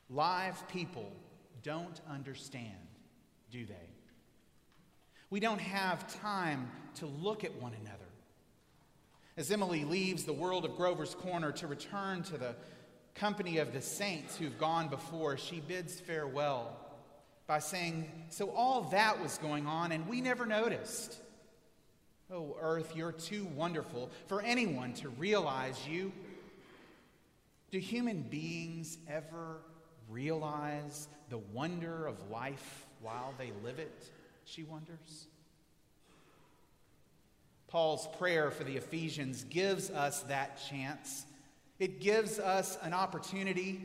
Live 0.10 0.68
people 0.68 1.12
don't 1.62 2.02
understand, 2.10 2.72
do 3.52 3.66
they? 3.66 3.90
We 5.30 5.40
don't 5.40 5.62
have 5.62 6.12
time 6.20 6.70
to 6.96 7.06
look 7.06 7.44
at 7.44 7.56
one 7.62 7.74
another 7.80 8.01
as 9.38 9.52
Emily 9.52 9.86
leaves 9.86 10.24
the 10.24 10.34
world 10.34 10.66
of 10.66 10.76
Grover's 10.76 11.16
Corner 11.16 11.52
to 11.54 11.68
return 11.68 12.24
to 12.24 12.38
the 12.38 12.56
company 13.16 13.58
of 13.58 13.74
the 13.74 13.82
saints 13.82 14.38
who've 14.38 14.58
gone 14.58 14.88
before, 14.88 15.38
she 15.38 15.60
bids 15.60 16.00
farewell 16.00 16.76
by 17.48 17.60
saying, 17.60 18.10
So 18.30 18.52
all 18.52 18.82
that 18.92 19.22
was 19.22 19.38
going 19.38 19.68
on, 19.68 19.92
and 19.92 20.08
we 20.08 20.22
never 20.22 20.46
noticed. 20.46 21.18
Oh, 22.34 22.56
earth, 22.62 22.96
you're 22.96 23.12
too 23.12 23.46
wonderful 23.56 24.10
for 24.28 24.42
anyone 24.42 24.94
to 24.96 25.10
realize 25.10 25.78
you. 25.88 26.14
Do 27.72 27.80
human 27.80 28.22
beings 28.22 28.98
ever 29.10 29.58
realize 30.10 31.08
the 31.30 31.38
wonder 31.38 32.08
of 32.08 32.30
life 32.30 32.86
while 33.02 33.34
they 33.38 33.52
live 33.64 33.80
it? 33.80 34.10
She 34.46 34.64
wonders. 34.64 35.28
Paul's 37.72 38.10
prayer 38.18 38.52
for 38.52 38.66
the 38.66 38.76
Ephesians 38.76 39.46
gives 39.46 39.90
us 39.90 40.24
that 40.24 40.62
chance. 40.70 41.26
It 41.80 42.02
gives 42.02 42.38
us 42.38 42.78
an 42.82 42.94
opportunity 42.94 43.82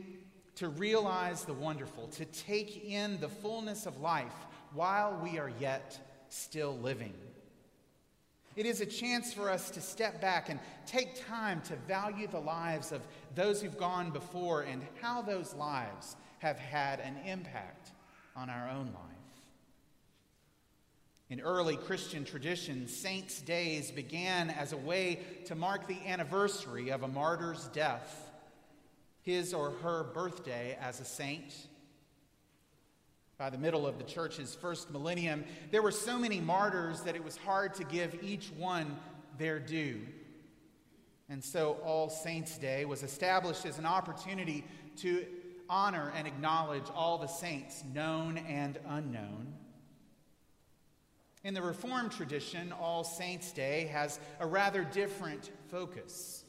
to 0.55 0.67
realize 0.67 1.45
the 1.45 1.53
wonderful, 1.53 2.07
to 2.07 2.25
take 2.25 2.83
in 2.83 3.17
the 3.21 3.29
fullness 3.29 3.85
of 3.85 4.01
life 4.01 4.33
while 4.73 5.17
we 5.23 5.39
are 5.39 5.51
yet 5.61 5.97
still 6.27 6.77
living. 6.79 7.13
It 8.57 8.65
is 8.65 8.81
a 8.81 8.85
chance 8.85 9.33
for 9.33 9.49
us 9.49 9.69
to 9.69 9.79
step 9.79 10.19
back 10.19 10.49
and 10.49 10.59
take 10.85 11.25
time 11.25 11.61
to 11.61 11.75
value 11.75 12.27
the 12.27 12.39
lives 12.39 12.91
of 12.91 13.01
those 13.35 13.61
who've 13.61 13.77
gone 13.77 14.09
before 14.09 14.63
and 14.63 14.81
how 15.01 15.21
those 15.21 15.53
lives 15.53 16.17
have 16.39 16.59
had 16.59 16.99
an 16.99 17.15
impact 17.25 17.91
on 18.35 18.49
our 18.49 18.69
own 18.69 18.87
lives. 18.87 19.16
In 21.29 21.41
early 21.41 21.75
Christian 21.75 22.23
tradition, 22.23 22.87
saints' 22.87 23.41
days 23.41 23.91
began 23.91 24.49
as 24.49 24.71
a 24.71 24.77
way 24.77 25.19
to 25.45 25.55
mark 25.55 25.85
the 25.85 26.07
anniversary 26.07 26.89
of 26.89 27.03
a 27.03 27.07
martyr's 27.07 27.67
death, 27.73 28.31
his 29.23 29.53
or 29.53 29.71
her 29.83 30.05
birthday 30.13 30.77
as 30.79 31.01
a 31.01 31.05
saint. 31.05 31.53
By 33.37 33.49
the 33.49 33.57
middle 33.57 33.85
of 33.85 33.97
the 33.97 34.05
church's 34.05 34.55
first 34.55 34.89
millennium, 34.89 35.43
there 35.69 35.81
were 35.81 35.91
so 35.91 36.17
many 36.17 36.39
martyrs 36.39 37.01
that 37.01 37.15
it 37.15 37.23
was 37.23 37.35
hard 37.35 37.73
to 37.75 37.83
give 37.83 38.23
each 38.23 38.49
one 38.55 38.97
their 39.37 39.59
due. 39.59 39.99
And 41.29 41.43
so 41.43 41.73
All 41.83 42.09
Saints' 42.09 42.57
Day 42.57 42.85
was 42.85 43.03
established 43.03 43.65
as 43.65 43.77
an 43.79 43.85
opportunity 43.85 44.63
to 44.97 45.25
honor 45.69 46.13
and 46.15 46.25
acknowledge 46.25 46.85
all 46.95 47.17
the 47.17 47.27
saints, 47.27 47.83
known 47.93 48.37
and 48.37 48.79
unknown. 48.87 49.53
In 51.47 51.53
the 51.53 51.61
Reformed 51.61 52.11
tradition, 52.11 52.73
All 52.73 53.05
Saints' 53.05 53.53
Day 53.53 53.85
has 53.93 54.19
a 54.41 54.45
rather 54.45 54.83
different 54.83 55.49
focus. 55.71 56.43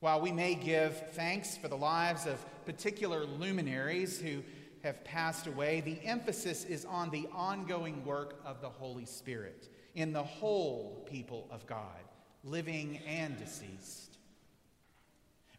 While 0.00 0.20
we 0.20 0.30
may 0.30 0.54
give 0.54 0.94
thanks 1.12 1.56
for 1.56 1.68
the 1.68 1.74
lives 1.74 2.26
of 2.26 2.44
particular 2.66 3.24
luminaries 3.24 4.20
who 4.20 4.42
have 4.82 5.02
passed 5.04 5.46
away, 5.46 5.80
the 5.80 6.04
emphasis 6.04 6.66
is 6.66 6.84
on 6.84 7.08
the 7.08 7.26
ongoing 7.32 8.04
work 8.04 8.38
of 8.44 8.60
the 8.60 8.68
Holy 8.68 9.06
Spirit 9.06 9.70
in 9.94 10.12
the 10.12 10.22
whole 10.22 11.02
people 11.10 11.48
of 11.50 11.66
God, 11.66 12.04
living 12.44 12.98
and 13.06 13.38
deceased. 13.38 14.11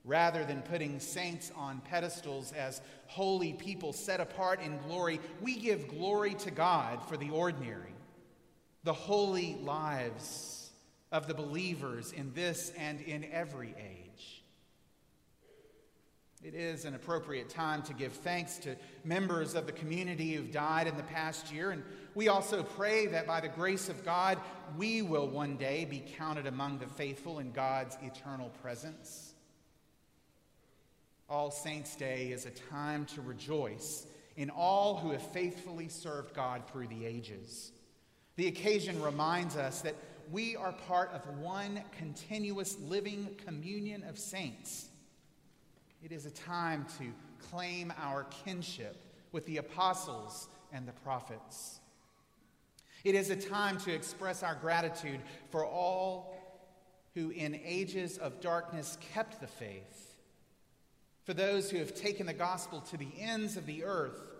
Rather 0.05 0.43
than 0.43 0.61
putting 0.61 0.99
saints 0.99 1.51
on 1.55 1.79
pedestals 1.81 2.51
as 2.51 2.81
holy 3.07 3.53
people 3.53 3.93
set 3.93 4.19
apart 4.19 4.59
in 4.61 4.77
glory, 4.79 5.19
we 5.41 5.55
give 5.55 5.87
glory 5.87 6.33
to 6.33 6.51
God 6.51 7.01
for 7.07 7.15
the 7.15 7.29
ordinary, 7.29 7.95
the 8.83 8.93
holy 8.93 9.55
lives 9.61 10.71
of 11.11 11.27
the 11.27 11.33
believers 11.33 12.11
in 12.11 12.33
this 12.33 12.73
and 12.77 12.99
in 13.01 13.23
every 13.31 13.73
age. 13.79 14.43
It 16.43 16.55
is 16.55 16.83
an 16.83 16.93
appropriate 16.93 17.47
time 17.47 17.83
to 17.83 17.93
give 17.93 18.11
thanks 18.11 18.57
to 18.57 18.75
members 19.05 19.55
of 19.55 19.65
the 19.65 19.71
community 19.71 20.33
who've 20.33 20.51
died 20.51 20.87
in 20.87 20.97
the 20.97 21.03
past 21.03 21.53
year, 21.53 21.71
and 21.71 21.81
we 22.15 22.27
also 22.27 22.63
pray 22.63 23.05
that 23.05 23.25
by 23.25 23.39
the 23.39 23.47
grace 23.47 23.87
of 23.87 24.03
God, 24.03 24.37
we 24.75 25.01
will 25.01 25.29
one 25.29 25.55
day 25.55 25.85
be 25.85 26.03
counted 26.17 26.45
among 26.45 26.79
the 26.79 26.87
faithful 26.87 27.39
in 27.39 27.53
God's 27.53 27.97
eternal 28.01 28.49
presence. 28.61 29.32
All 31.29 31.51
Saints' 31.51 31.95
Day 31.95 32.31
is 32.31 32.45
a 32.45 32.51
time 32.51 33.05
to 33.07 33.21
rejoice 33.21 34.05
in 34.35 34.49
all 34.49 34.97
who 34.97 35.11
have 35.11 35.31
faithfully 35.31 35.89
served 35.89 36.33
God 36.33 36.63
through 36.71 36.87
the 36.87 37.05
ages. 37.05 37.71
The 38.35 38.47
occasion 38.47 39.01
reminds 39.01 39.55
us 39.55 39.81
that 39.81 39.95
we 40.31 40.55
are 40.55 40.73
part 40.87 41.11
of 41.11 41.39
one 41.39 41.81
continuous 41.97 42.79
living 42.79 43.29
communion 43.45 44.03
of 44.03 44.17
saints 44.17 44.87
it 46.03 46.11
is 46.11 46.25
a 46.25 46.31
time 46.31 46.85
to 46.99 47.13
claim 47.49 47.93
our 47.97 48.25
kinship 48.45 49.01
with 49.31 49.45
the 49.45 49.57
apostles 49.57 50.49
and 50.73 50.85
the 50.85 50.91
prophets. 50.91 51.79
It 53.05 53.15
is 53.15 53.29
a 53.29 53.37
time 53.37 53.77
to 53.79 53.93
express 53.93 54.43
our 54.43 54.55
gratitude 54.55 55.21
for 55.49 55.65
all 55.65 56.35
who, 57.13 57.29
in 57.29 57.55
ages 57.63 58.17
of 58.17 58.41
darkness, 58.41 58.97
kept 59.13 59.39
the 59.39 59.47
faith, 59.47 60.12
for 61.23 61.33
those 61.33 61.69
who 61.69 61.77
have 61.77 61.95
taken 61.95 62.25
the 62.25 62.33
gospel 62.33 62.81
to 62.81 62.97
the 62.97 63.11
ends 63.19 63.57
of 63.57 63.65
the 63.65 63.83
earth, 63.83 64.31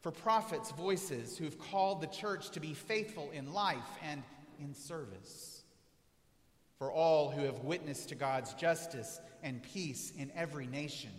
for 0.00 0.10
prophets' 0.10 0.70
voices 0.72 1.36
who 1.36 1.44
have 1.44 1.58
called 1.58 2.00
the 2.00 2.06
church 2.06 2.50
to 2.50 2.60
be 2.60 2.72
faithful 2.72 3.30
in 3.32 3.52
life 3.52 3.78
and 4.02 4.22
in 4.58 4.74
service, 4.74 5.62
for 6.78 6.90
all 6.90 7.30
who 7.30 7.44
have 7.44 7.64
witnessed 7.64 8.08
to 8.08 8.14
God's 8.14 8.54
justice 8.54 9.20
and 9.42 9.62
peace 9.62 10.12
in 10.16 10.30
every 10.34 10.66
nation. 10.66 11.10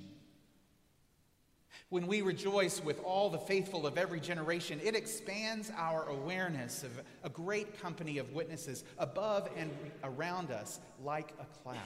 When 1.90 2.08
we 2.08 2.22
rejoice 2.22 2.82
with 2.82 3.04
all 3.04 3.30
the 3.30 3.38
faithful 3.38 3.86
of 3.86 3.98
every 3.98 4.22
generation, 4.22 4.80
it 4.82 4.96
expands 4.96 5.70
our 5.76 6.08
awareness 6.08 6.84
of 6.84 7.02
a 7.24 7.30
great 7.30 7.82
company 7.82 8.18
of 8.18 8.32
witnesses 8.32 8.86
above 8.98 9.50
and 9.58 9.70
around 10.04 10.52
us 10.52 10.80
like 11.04 11.34
a 11.42 11.46
cloud. 11.62 11.78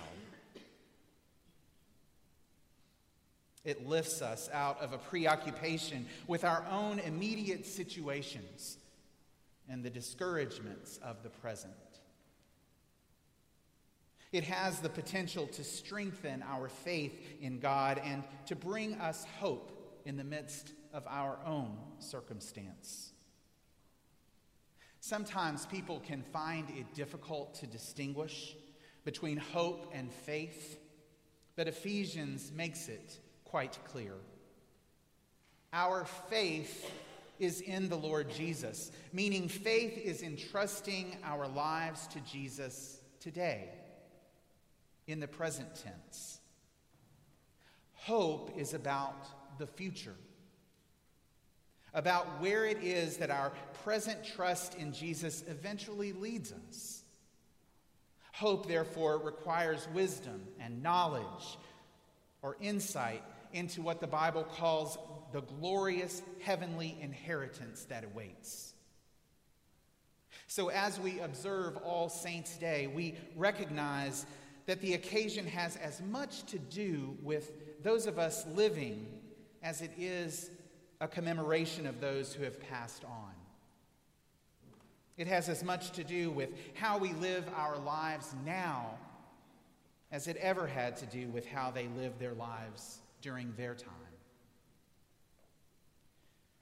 It 3.66 3.88
lifts 3.88 4.22
us 4.22 4.48
out 4.54 4.80
of 4.80 4.94
a 4.94 4.98
preoccupation 5.00 6.06
with 6.28 6.44
our 6.44 6.64
own 6.72 7.00
immediate 7.00 7.66
situations 7.66 8.78
and 9.68 9.84
the 9.84 9.90
discouragements 9.90 11.00
of 11.04 11.24
the 11.24 11.30
present. 11.30 11.74
It 14.32 14.44
has 14.44 14.80
the 14.80 14.90
potential 14.90 15.48
to 15.48 15.64
strengthen 15.64 16.44
our 16.44 16.70
faith 16.70 17.18
in 17.42 17.60
God 17.60 18.00
and 18.04 18.24
to 18.46 18.56
bring 18.56 18.96
us 18.96 19.26
hope 19.40 20.02
in 20.06 20.18
the 20.18 20.24
midst 20.24 20.74
of 20.94 21.04
our 21.08 21.40
own 21.46 21.78
circumstance. 22.00 23.14
Sometimes 25.00 25.66
people 25.66 26.00
can 26.02 26.22
find 26.22 26.70
it 26.70 26.94
difficult 26.94 27.56
to 27.56 27.68
distinguish 27.68 28.56
between 29.04 29.38
hope 29.38 29.92
and 29.94 30.12
faith, 30.12 30.80
but 31.56 31.68
Ephesians 31.68 32.52
makes 32.56 32.88
it 32.90 33.20
quite 33.46 33.78
clear. 33.86 34.14
Our 35.72 36.06
faith 36.30 36.92
is 37.40 37.62
in 37.62 37.90
the 37.90 37.98
Lord 37.98 38.30
Jesus, 38.30 38.92
meaning 39.12 39.48
faith 39.48 39.98
is 39.98 40.22
entrusting 40.22 41.18
our 41.24 41.48
lives 41.48 42.08
to 42.08 42.20
Jesus 42.22 43.00
today 43.20 43.70
in 45.08 45.20
the 45.20 45.28
present 45.28 45.70
tense. 45.76 46.40
Hope 47.94 48.52
is 48.58 48.74
about 48.74 49.58
the 49.58 49.68
future, 49.68 50.16
about 51.94 52.40
where 52.40 52.66
it 52.66 52.84
is 52.84 53.18
that 53.18 53.32
our 53.32 53.52
present 53.84 54.24
trust 54.24 54.76
in 54.76 54.94
Jesus 54.94 55.44
eventually 55.48 56.14
leads 56.14 56.54
us. 56.70 57.04
Hope, 58.34 58.68
therefore, 58.68 59.18
requires 59.18 59.88
wisdom 59.94 60.42
and 60.60 60.84
knowledge 60.84 61.58
or 62.42 62.58
insight 62.62 63.24
into 63.56 63.82
what 63.82 64.02
the 64.02 64.08
Bible 64.08 64.44
calls 64.44 64.98
the 65.32 65.42
glorious 65.42 66.22
heavenly 66.42 66.98
inheritance 67.02 67.86
that 67.86 68.04
awaits. 68.04 68.74
So, 70.48 70.70
as 70.70 71.00
we 71.00 71.20
observe 71.22 71.78
All 71.78 72.10
Saints' 72.10 72.58
Day, 72.58 72.88
we 72.88 73.16
recognize 73.36 74.26
that 74.66 74.82
the 74.82 74.94
occasion 74.94 75.48
has 75.48 75.78
as 75.78 76.02
much 76.02 76.44
to 76.48 76.60
do 76.60 77.18
with 77.24 77.82
those 77.82 78.08
of 78.08 78.20
us 78.20 78.46
living 78.54 79.08
as 79.64 79.82
it 79.82 79.92
is 79.98 80.52
a 81.00 81.08
commemoration 81.08 81.88
of 81.88 82.02
those 82.02 82.34
who 82.34 82.44
have 82.44 82.60
passed 82.60 83.06
on. 83.06 83.32
It 85.18 85.28
has 85.28 85.48
as 85.48 85.64
much 85.64 85.92
to 85.92 86.04
do 86.04 86.30
with 86.30 86.50
how 86.74 86.98
we 86.98 87.14
live 87.14 87.46
our 87.56 87.78
lives 87.78 88.36
now 88.46 88.98
as 90.12 90.28
it 90.28 90.36
ever 90.38 90.68
had 90.68 90.98
to 90.98 91.06
do 91.06 91.30
with 91.30 91.46
how 91.48 91.72
they 91.72 91.88
lived 91.98 92.20
their 92.20 92.34
lives 92.34 93.00
during 93.26 93.52
their 93.58 93.74
time. 93.74 93.92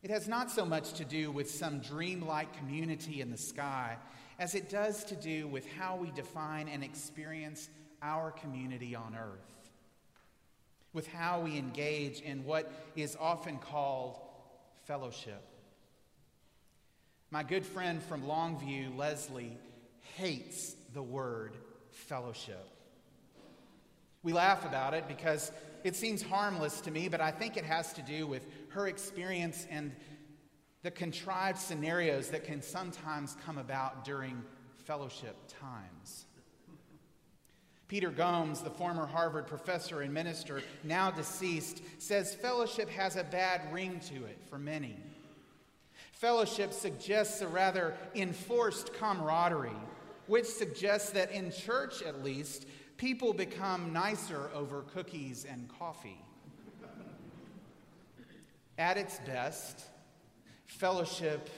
It 0.02 0.10
has 0.10 0.30
not 0.30 0.49
so 0.49 0.65
much 0.65 0.93
to 0.93 1.04
do 1.04 1.30
with 1.30 1.52
some 1.52 1.80
dreamlike 1.80 2.58
community 2.58 3.19
in 3.19 3.32
the 3.32 3.38
sky 3.38 3.97
as 4.39 4.56
it 4.56 4.69
does 4.69 5.04
to 5.06 5.15
do 5.15 5.45
with 5.49 5.67
how 5.73 5.97
we 5.97 6.10
define 6.12 6.69
and 6.69 6.82
experience 6.82 7.67
our 8.02 8.32
community 8.32 8.95
on 8.95 9.13
earth, 9.13 9.71
with 10.93 11.06
how 11.08 11.41
we 11.41 11.58
engage 11.58 12.21
in 12.21 12.45
what 12.45 12.71
is 12.95 13.17
often 13.19 13.58
called 13.58 14.21
fellowship. 14.86 15.43
My 17.30 17.43
good 17.43 17.65
friend 17.65 18.02
from 18.02 18.23
Longview, 18.23 18.97
Leslie, 18.97 19.58
hates 20.15 20.78
the 20.93 21.04
word 21.04 21.58
fellowship. 21.91 22.73
We 24.24 24.32
laugh 24.34 24.66
about 24.66 24.94
it 24.94 25.08
because 25.08 25.52
it 25.84 25.96
seems 25.96 26.22
harmless 26.22 26.80
to 26.82 26.92
me, 26.92 27.10
but 27.10 27.20
I 27.20 27.32
think 27.32 27.58
it 27.58 27.66
has 27.66 27.92
to 27.94 28.02
do 28.02 28.26
with 28.26 28.48
her 28.70 28.88
experience 28.88 29.68
and 29.70 29.92
the 30.82 30.92
contrived 30.92 31.60
scenarios 31.60 32.30
that 32.30 32.46
can 32.46 32.62
sometimes 32.62 33.36
come 33.46 33.58
about 33.58 34.06
during 34.06 34.42
fellowship 34.86 35.36
times. 35.48 36.26
Peter 37.88 38.10
Gomes, 38.10 38.62
the 38.62 38.70
former 38.70 39.06
Harvard 39.06 39.46
professor 39.46 40.02
and 40.02 40.14
minister, 40.14 40.62
now 40.84 41.12
deceased, 41.12 41.82
says 42.00 42.34
fellowship 42.34 42.90
has 42.90 43.18
a 43.18 43.24
bad 43.24 43.62
ring 43.72 44.00
to 44.08 44.26
it 44.26 44.40
for 44.50 44.58
many. 44.58 44.98
Fellowship 46.14 46.74
suggests 46.74 47.42
a 47.42 47.48
rather 47.48 47.94
enforced 48.16 48.94
camaraderie, 48.94 49.72
which 50.28 50.46
suggests 50.46 51.12
that 51.12 51.32
in 51.32 51.52
church 51.52 52.02
at 52.02 52.24
least, 52.24 52.66
people 52.97 53.34
become 53.34 53.93
nicer 53.93 54.49
over 54.53 54.82
cookies 54.82 55.45
and 55.49 55.69
coffee. 55.79 56.19
At 58.77 58.97
its 58.97 59.19
best, 59.19 59.82
fellowship, 60.65 61.49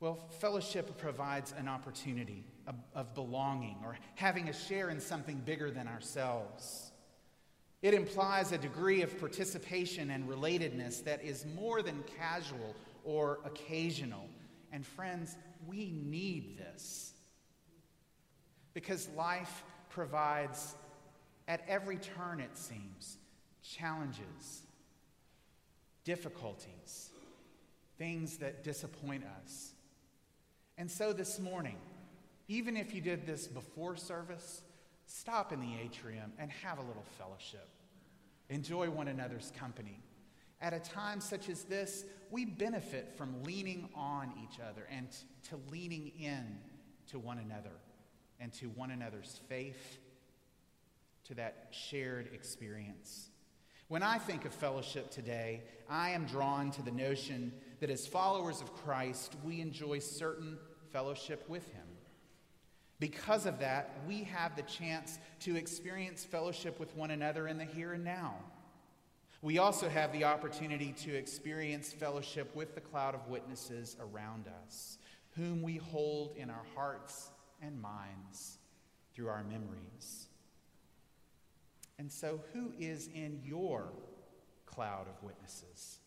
well, 0.00 0.28
fellowship 0.40 0.98
provides 0.98 1.54
an 1.56 1.68
opportunity 1.68 2.44
of, 2.66 2.74
of 2.94 3.14
belonging 3.14 3.76
or 3.84 3.96
having 4.16 4.48
a 4.48 4.52
share 4.52 4.90
in 4.90 5.00
something 5.00 5.38
bigger 5.44 5.70
than 5.70 5.86
ourselves. 5.86 6.90
It 7.82 7.94
implies 7.94 8.52
a 8.52 8.58
degree 8.58 9.02
of 9.02 9.18
participation 9.20 10.10
and 10.10 10.28
relatedness 10.28 11.04
that 11.04 11.22
is 11.22 11.46
more 11.54 11.82
than 11.82 12.02
casual 12.18 12.74
or 13.04 13.38
occasional. 13.44 14.28
And 14.72 14.84
friends, 14.84 15.36
we 15.66 15.92
need 15.92 16.58
this. 16.58 17.12
Because 18.76 19.08
life 19.16 19.64
provides, 19.88 20.74
at 21.48 21.62
every 21.66 21.96
turn, 21.96 22.40
it 22.40 22.58
seems, 22.58 23.16
challenges, 23.62 24.64
difficulties, 26.04 27.08
things 27.96 28.36
that 28.36 28.62
disappoint 28.64 29.24
us. 29.42 29.72
And 30.76 30.90
so 30.90 31.14
this 31.14 31.38
morning, 31.40 31.78
even 32.48 32.76
if 32.76 32.94
you 32.94 33.00
did 33.00 33.26
this 33.26 33.46
before 33.46 33.96
service, 33.96 34.60
stop 35.06 35.54
in 35.54 35.60
the 35.60 35.72
atrium 35.82 36.30
and 36.38 36.50
have 36.50 36.76
a 36.76 36.82
little 36.82 37.06
fellowship. 37.16 37.70
Enjoy 38.50 38.90
one 38.90 39.08
another's 39.08 39.54
company. 39.58 40.02
At 40.60 40.74
a 40.74 40.80
time 40.80 41.22
such 41.22 41.48
as 41.48 41.62
this, 41.62 42.04
we 42.30 42.44
benefit 42.44 43.14
from 43.16 43.42
leaning 43.42 43.88
on 43.94 44.34
each 44.44 44.60
other 44.60 44.86
and 44.90 45.08
to 45.48 45.58
leaning 45.72 46.12
in 46.20 46.58
to 47.06 47.18
one 47.18 47.38
another 47.38 47.70
and 48.40 48.52
to 48.54 48.66
one 48.66 48.90
another's 48.90 49.40
faith, 49.48 49.98
to 51.24 51.34
that 51.34 51.68
shared 51.70 52.30
experience. 52.32 53.30
When 53.88 54.02
I 54.02 54.18
think 54.18 54.44
of 54.44 54.52
fellowship 54.52 55.10
today, 55.10 55.62
I 55.88 56.10
am 56.10 56.26
drawn 56.26 56.70
to 56.72 56.82
the 56.82 56.90
notion 56.90 57.52
that 57.80 57.90
as 57.90 58.06
followers 58.06 58.60
of 58.60 58.74
Christ, 58.74 59.34
we 59.44 59.60
enjoy 59.60 60.00
certain 60.00 60.58
fellowship 60.92 61.48
with 61.48 61.66
Him. 61.72 61.86
Because 62.98 63.46
of 63.46 63.60
that, 63.60 64.00
we 64.08 64.24
have 64.24 64.56
the 64.56 64.62
chance 64.62 65.18
to 65.40 65.56
experience 65.56 66.24
fellowship 66.24 66.80
with 66.80 66.96
one 66.96 67.10
another 67.10 67.46
in 67.46 67.58
the 67.58 67.64
here 67.64 67.92
and 67.92 68.04
now. 68.04 68.34
We 69.42 69.58
also 69.58 69.88
have 69.88 70.12
the 70.12 70.24
opportunity 70.24 70.92
to 71.04 71.14
experience 71.14 71.92
fellowship 71.92 72.56
with 72.56 72.74
the 72.74 72.80
cloud 72.80 73.14
of 73.14 73.28
witnesses 73.28 73.96
around 74.00 74.46
us, 74.64 74.98
whom 75.36 75.62
we 75.62 75.76
hold 75.76 76.34
in 76.36 76.50
our 76.50 76.64
hearts 76.74 77.30
and 77.62 77.80
minds 77.80 78.58
through 79.14 79.28
our 79.28 79.44
memories. 79.44 80.26
And 81.98 82.12
so, 82.12 82.40
who 82.52 82.72
is 82.78 83.08
in 83.14 83.40
your 83.44 83.88
cloud 84.66 85.06
of 85.08 85.22
witnesses? 85.22 85.98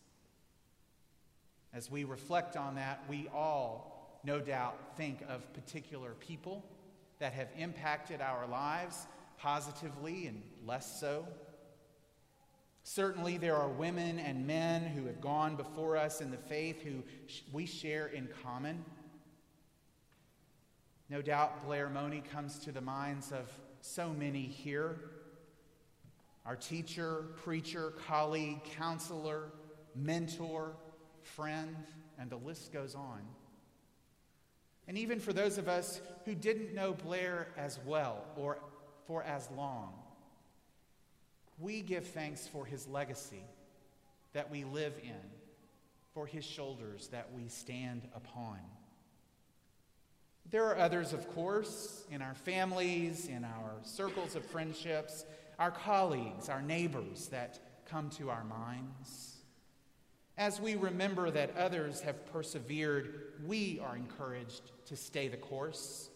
As 1.72 1.90
we 1.90 2.04
reflect 2.04 2.56
on 2.56 2.76
that, 2.76 3.04
we 3.08 3.28
all, 3.34 4.20
no 4.24 4.40
doubt, 4.40 4.76
think 4.96 5.22
of 5.28 5.52
particular 5.52 6.12
people 6.20 6.64
that 7.18 7.32
have 7.32 7.48
impacted 7.56 8.20
our 8.20 8.46
lives 8.46 9.06
positively 9.38 10.26
and 10.26 10.42
less 10.66 11.00
so. 11.00 11.26
Certainly, 12.82 13.38
there 13.38 13.56
are 13.56 13.68
women 13.68 14.18
and 14.18 14.46
men 14.46 14.82
who 14.82 15.06
have 15.06 15.20
gone 15.20 15.54
before 15.54 15.96
us 15.96 16.20
in 16.20 16.30
the 16.30 16.36
faith 16.36 16.82
who 16.82 17.02
we 17.52 17.66
share 17.66 18.06
in 18.06 18.28
common. 18.42 18.84
No 21.10 21.20
doubt 21.20 21.66
Blair 21.66 21.90
Monie 21.92 22.22
comes 22.30 22.60
to 22.60 22.70
the 22.70 22.80
minds 22.80 23.32
of 23.32 23.50
so 23.80 24.10
many 24.10 24.42
here. 24.42 25.00
Our 26.46 26.54
teacher, 26.54 27.24
preacher, 27.42 27.92
colleague, 28.06 28.62
counselor, 28.78 29.50
mentor, 29.96 30.76
friend, 31.22 31.74
and 32.16 32.30
the 32.30 32.36
list 32.36 32.72
goes 32.72 32.94
on. 32.94 33.22
And 34.86 34.96
even 34.96 35.18
for 35.18 35.32
those 35.32 35.58
of 35.58 35.68
us 35.68 36.00
who 36.26 36.34
didn't 36.36 36.74
know 36.74 36.92
Blair 36.92 37.48
as 37.56 37.80
well 37.84 38.24
or 38.36 38.58
for 39.08 39.24
as 39.24 39.48
long, 39.56 39.92
we 41.58 41.82
give 41.82 42.06
thanks 42.06 42.46
for 42.46 42.64
his 42.64 42.86
legacy 42.86 43.44
that 44.32 44.48
we 44.48 44.62
live 44.62 44.94
in, 45.02 45.30
for 46.14 46.24
his 46.24 46.44
shoulders 46.44 47.08
that 47.08 47.30
we 47.34 47.48
stand 47.48 48.02
upon. 48.14 48.60
There 50.50 50.64
are 50.64 50.78
others, 50.78 51.12
of 51.12 51.32
course, 51.32 52.04
in 52.10 52.22
our 52.22 52.34
families, 52.34 53.28
in 53.28 53.44
our 53.44 53.74
circles 53.84 54.34
of 54.34 54.44
friendships, 54.44 55.24
our 55.60 55.70
colleagues, 55.70 56.48
our 56.48 56.60
neighbors 56.60 57.28
that 57.28 57.60
come 57.88 58.10
to 58.10 58.30
our 58.30 58.42
minds. 58.42 59.36
As 60.36 60.60
we 60.60 60.74
remember 60.74 61.30
that 61.30 61.56
others 61.56 62.00
have 62.00 62.26
persevered, 62.32 63.34
we 63.46 63.80
are 63.84 63.94
encouraged 63.94 64.72
to 64.86 64.96
stay 64.96 65.28
the 65.28 65.36
course, 65.36 66.10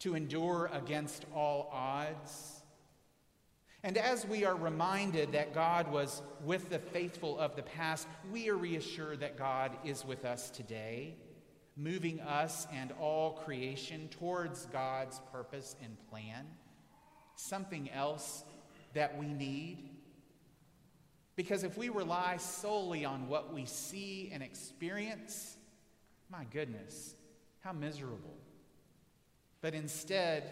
to 0.00 0.14
endure 0.14 0.70
against 0.72 1.24
all 1.34 1.68
odds. 1.72 2.62
And 3.82 3.98
as 3.98 4.24
we 4.24 4.44
are 4.44 4.54
reminded 4.54 5.32
that 5.32 5.52
God 5.52 5.90
was 5.90 6.22
with 6.44 6.68
the 6.68 6.78
faithful 6.78 7.38
of 7.40 7.56
the 7.56 7.62
past, 7.62 8.06
we 8.30 8.50
are 8.50 8.56
reassured 8.56 9.18
that 9.20 9.36
God 9.36 9.72
is 9.84 10.04
with 10.04 10.24
us 10.24 10.48
today, 10.48 11.16
moving 11.80 12.20
us 12.20 12.66
and 12.72 12.92
all 13.00 13.40
creation 13.44 14.08
towards 14.08 14.66
God's 14.66 15.20
purpose 15.32 15.76
and 15.82 15.96
plan. 16.10 16.46
Something 17.36 17.90
else 17.90 18.44
that 18.92 19.16
we 19.18 19.26
need 19.26 19.90
because 21.40 21.64
if 21.64 21.78
we 21.78 21.88
rely 21.88 22.36
solely 22.36 23.06
on 23.06 23.26
what 23.26 23.54
we 23.54 23.64
see 23.64 24.28
and 24.30 24.42
experience, 24.42 25.56
my 26.30 26.44
goodness, 26.52 27.14
how 27.60 27.72
miserable. 27.72 28.36
But 29.62 29.72
instead, 29.72 30.50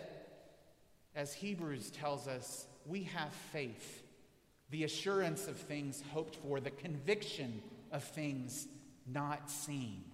as 1.14 1.34
Hebrews 1.34 1.90
tells 1.90 2.26
us, 2.26 2.66
we 2.86 3.02
have 3.02 3.34
faith, 3.52 4.02
the 4.70 4.84
assurance 4.84 5.46
of 5.46 5.58
things 5.58 6.02
hoped 6.14 6.36
for, 6.36 6.58
the 6.58 6.70
conviction 6.70 7.60
of 7.92 8.02
things 8.02 8.66
not 9.06 9.50
seen. 9.50 10.04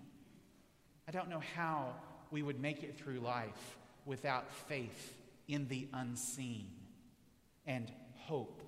I 1.07 1.11
don't 1.11 1.29
know 1.29 1.43
how 1.55 1.95
we 2.31 2.43
would 2.43 2.61
make 2.61 2.83
it 2.83 2.97
through 2.97 3.21
life 3.21 3.77
without 4.05 4.53
faith 4.69 5.17
in 5.49 5.69
the 5.69 5.89
unseen 5.93 6.69
and 7.67 7.91
hope 8.17 8.63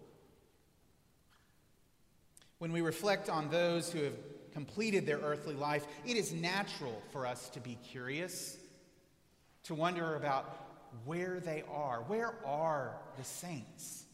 when 2.59 2.73
we 2.73 2.81
reflect 2.81 3.29
on 3.29 3.51
those 3.51 3.93
who 3.93 4.03
have 4.03 4.17
completed 4.53 5.05
their 5.05 5.19
earthly 5.19 5.55
life, 5.55 5.87
it 6.07 6.17
is 6.17 6.33
natural 6.33 7.03
for 7.13 7.27
us 7.27 7.51
to 7.51 7.61
be 7.61 7.77
curious, 7.91 8.57
to 9.65 9.75
wonder 9.75 10.15
about 10.17 10.57
where 11.05 11.41
they 11.41 11.63
are. 11.71 12.03
Where 12.07 12.35
are 12.47 12.97
the 13.19 13.25
saints? 13.25 14.06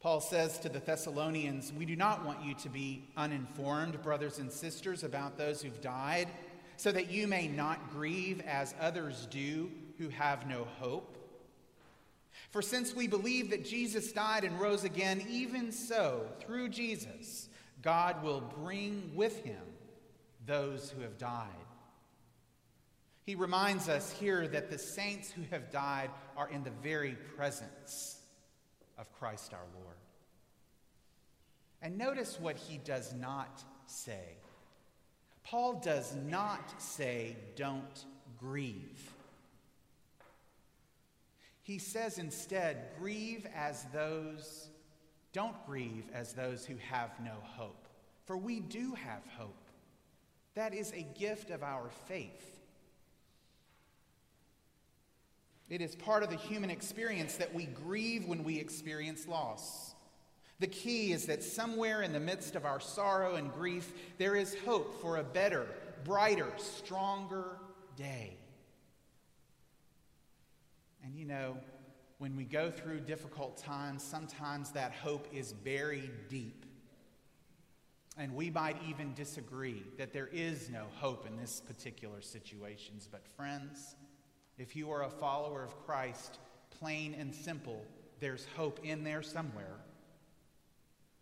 Paul 0.00 0.22
says 0.22 0.58
to 0.60 0.70
the 0.70 0.78
Thessalonians, 0.78 1.74
We 1.74 1.84
do 1.84 1.94
not 1.94 2.24
want 2.24 2.42
you 2.42 2.54
to 2.54 2.70
be 2.70 3.04
uninformed, 3.18 4.02
brothers 4.02 4.38
and 4.38 4.50
sisters, 4.50 5.04
about 5.04 5.36
those 5.36 5.60
who've 5.60 5.80
died, 5.82 6.28
so 6.78 6.90
that 6.90 7.10
you 7.10 7.26
may 7.26 7.48
not 7.48 7.90
grieve 7.90 8.40
as 8.46 8.74
others 8.80 9.28
do 9.30 9.70
who 9.98 10.08
have 10.08 10.46
no 10.46 10.66
hope. 10.78 11.18
For 12.50 12.62
since 12.62 12.94
we 12.94 13.08
believe 13.08 13.50
that 13.50 13.66
Jesus 13.66 14.10
died 14.10 14.44
and 14.44 14.58
rose 14.58 14.84
again, 14.84 15.22
even 15.28 15.70
so, 15.70 16.26
through 16.40 16.70
Jesus, 16.70 17.50
God 17.82 18.22
will 18.22 18.40
bring 18.40 19.12
with 19.14 19.44
him 19.44 19.62
those 20.46 20.90
who 20.90 21.02
have 21.02 21.18
died. 21.18 21.46
He 23.26 23.34
reminds 23.34 23.90
us 23.90 24.10
here 24.10 24.48
that 24.48 24.70
the 24.70 24.78
saints 24.78 25.30
who 25.30 25.42
have 25.50 25.70
died 25.70 26.10
are 26.38 26.48
in 26.48 26.64
the 26.64 26.72
very 26.82 27.18
presence 27.36 28.19
of 29.00 29.10
Christ 29.18 29.54
our 29.54 29.66
Lord. 29.82 29.96
And 31.82 31.96
notice 31.96 32.38
what 32.38 32.56
he 32.56 32.78
does 32.78 33.14
not 33.14 33.64
say. 33.86 34.36
Paul 35.42 35.80
does 35.82 36.14
not 36.28 36.80
say, 36.80 37.36
don't 37.56 38.04
grieve. 38.38 39.10
He 41.62 41.78
says 41.78 42.18
instead, 42.18 42.88
grieve 42.98 43.46
as 43.54 43.84
those, 43.94 44.68
don't 45.32 45.56
grieve 45.66 46.04
as 46.12 46.34
those 46.34 46.66
who 46.66 46.76
have 46.90 47.10
no 47.24 47.36
hope. 47.42 47.88
For 48.26 48.36
we 48.36 48.60
do 48.60 48.94
have 48.94 49.22
hope. 49.38 49.56
That 50.54 50.74
is 50.74 50.92
a 50.92 51.06
gift 51.18 51.50
of 51.50 51.62
our 51.62 51.88
faith. 52.06 52.59
It 55.70 55.80
is 55.80 55.94
part 55.94 56.24
of 56.24 56.30
the 56.30 56.36
human 56.36 56.68
experience 56.68 57.36
that 57.36 57.54
we 57.54 57.66
grieve 57.66 58.26
when 58.26 58.42
we 58.42 58.58
experience 58.58 59.28
loss. 59.28 59.94
The 60.58 60.66
key 60.66 61.12
is 61.12 61.26
that 61.26 61.44
somewhere 61.44 62.02
in 62.02 62.12
the 62.12 62.20
midst 62.20 62.56
of 62.56 62.66
our 62.66 62.80
sorrow 62.80 63.36
and 63.36 63.52
grief, 63.52 63.92
there 64.18 64.34
is 64.34 64.56
hope 64.66 65.00
for 65.00 65.16
a 65.16 65.24
better, 65.24 65.66
brighter, 66.04 66.52
stronger 66.58 67.56
day. 67.96 68.36
And 71.04 71.14
you 71.14 71.24
know, 71.24 71.56
when 72.18 72.36
we 72.36 72.44
go 72.44 72.70
through 72.70 73.00
difficult 73.00 73.56
times, 73.56 74.02
sometimes 74.02 74.72
that 74.72 74.92
hope 74.92 75.28
is 75.32 75.52
buried 75.52 76.10
deep. 76.28 76.66
And 78.18 78.34
we 78.34 78.50
might 78.50 78.76
even 78.88 79.14
disagree 79.14 79.84
that 79.96 80.12
there 80.12 80.28
is 80.30 80.68
no 80.68 80.86
hope 80.96 81.26
in 81.26 81.36
this 81.36 81.62
particular 81.66 82.20
situations. 82.20 83.08
But 83.10 83.26
friends, 83.26 83.94
if 84.60 84.76
you 84.76 84.90
are 84.92 85.04
a 85.04 85.10
follower 85.10 85.64
of 85.64 85.74
Christ, 85.86 86.38
plain 86.78 87.14
and 87.18 87.34
simple, 87.34 87.82
there's 88.20 88.46
hope 88.54 88.78
in 88.84 89.02
there 89.02 89.22
somewhere. 89.22 89.78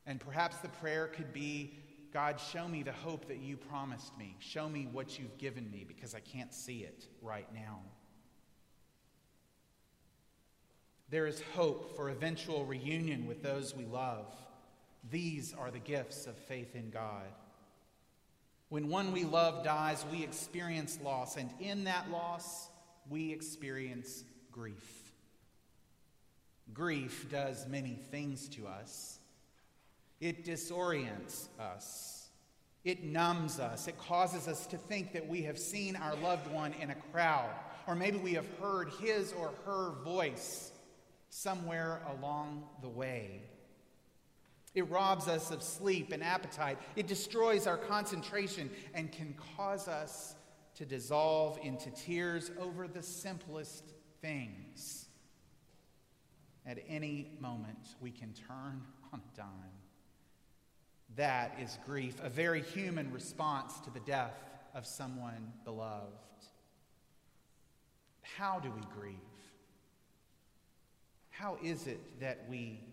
And 0.06 0.18
perhaps 0.18 0.56
the 0.56 0.68
prayer 0.68 1.06
could 1.06 1.32
be 1.32 1.78
God, 2.12 2.40
show 2.40 2.66
me 2.66 2.82
the 2.82 2.92
hope 2.92 3.28
that 3.28 3.36
you 3.36 3.56
promised 3.56 4.16
me. 4.18 4.34
Show 4.40 4.68
me 4.68 4.88
what 4.90 5.18
you've 5.18 5.36
given 5.36 5.70
me 5.70 5.84
because 5.86 6.14
I 6.14 6.20
can't 6.20 6.52
see 6.54 6.78
it 6.78 7.06
right 7.20 7.46
now. 7.54 7.80
There 11.10 11.26
is 11.26 11.42
hope 11.54 11.94
for 11.94 12.08
eventual 12.08 12.64
reunion 12.64 13.26
with 13.26 13.42
those 13.42 13.76
we 13.76 13.84
love. 13.84 14.34
These 15.10 15.54
are 15.56 15.70
the 15.70 15.78
gifts 15.78 16.26
of 16.26 16.36
faith 16.36 16.74
in 16.74 16.90
God. 16.90 17.26
When 18.70 18.88
one 18.88 19.12
we 19.12 19.24
love 19.24 19.62
dies, 19.62 20.04
we 20.10 20.24
experience 20.24 20.98
loss, 21.02 21.36
and 21.36 21.50
in 21.60 21.84
that 21.84 22.10
loss, 22.10 22.67
we 23.10 23.32
experience 23.32 24.24
grief. 24.52 25.12
Grief 26.74 27.26
does 27.30 27.66
many 27.66 27.98
things 28.10 28.48
to 28.50 28.66
us. 28.66 29.18
It 30.20 30.44
disorients 30.44 31.48
us. 31.58 32.28
It 32.84 33.04
numbs 33.04 33.58
us. 33.58 33.88
It 33.88 33.98
causes 33.98 34.48
us 34.48 34.66
to 34.66 34.76
think 34.76 35.12
that 35.12 35.28
we 35.28 35.42
have 35.42 35.58
seen 35.58 35.96
our 35.96 36.14
loved 36.16 36.50
one 36.50 36.72
in 36.80 36.90
a 36.90 36.94
crowd, 37.12 37.50
or 37.86 37.94
maybe 37.94 38.18
we 38.18 38.34
have 38.34 38.46
heard 38.60 38.90
his 39.00 39.32
or 39.32 39.52
her 39.64 39.92
voice 40.04 40.72
somewhere 41.30 42.00
along 42.18 42.64
the 42.82 42.88
way. 42.88 43.42
It 44.74 44.88
robs 44.90 45.28
us 45.28 45.50
of 45.50 45.62
sleep 45.62 46.12
and 46.12 46.22
appetite. 46.22 46.78
It 46.94 47.06
destroys 47.06 47.66
our 47.66 47.76
concentration 47.76 48.70
and 48.94 49.10
can 49.10 49.34
cause 49.56 49.88
us 49.88 50.34
to 50.78 50.86
dissolve 50.86 51.58
into 51.64 51.90
tears 51.90 52.52
over 52.60 52.86
the 52.86 53.02
simplest 53.02 53.82
things. 54.22 55.06
At 56.64 56.78
any 56.88 57.32
moment, 57.40 57.96
we 58.00 58.12
can 58.12 58.32
turn 58.32 58.82
on 59.12 59.20
a 59.20 59.36
dime. 59.36 59.48
That 61.16 61.58
is 61.60 61.78
grief, 61.84 62.14
a 62.22 62.28
very 62.28 62.62
human 62.62 63.12
response 63.12 63.80
to 63.80 63.90
the 63.90 64.00
death 64.00 64.36
of 64.72 64.86
someone 64.86 65.52
beloved. 65.64 66.12
How 68.36 68.60
do 68.60 68.70
we 68.70 68.82
grieve? 69.00 69.16
How 71.30 71.58
is 71.60 71.88
it 71.88 72.20
that 72.20 72.44
we 72.48 72.84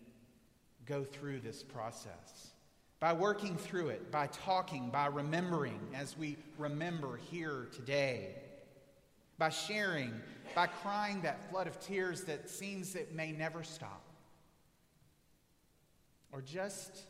go 0.87 1.03
through 1.03 1.41
this 1.41 1.61
process? 1.61 2.54
By 3.05 3.13
working 3.13 3.55
through 3.55 3.89
it, 3.89 4.09
by 4.11 4.25
talking, 4.25 4.89
by 4.89 5.05
remembering 5.05 5.79
as 5.93 6.17
we 6.17 6.37
remember 6.57 7.19
here 7.29 7.67
today, 7.71 8.29
by 9.37 9.49
sharing, 9.49 10.11
by 10.55 10.65
crying 10.65 11.21
that 11.21 11.47
flood 11.51 11.67
of 11.67 11.79
tears 11.79 12.23
that 12.23 12.49
seems 12.49 12.95
it 12.95 13.13
may 13.13 13.31
never 13.31 13.61
stop, 13.61 14.01
or 16.31 16.41
just 16.41 17.03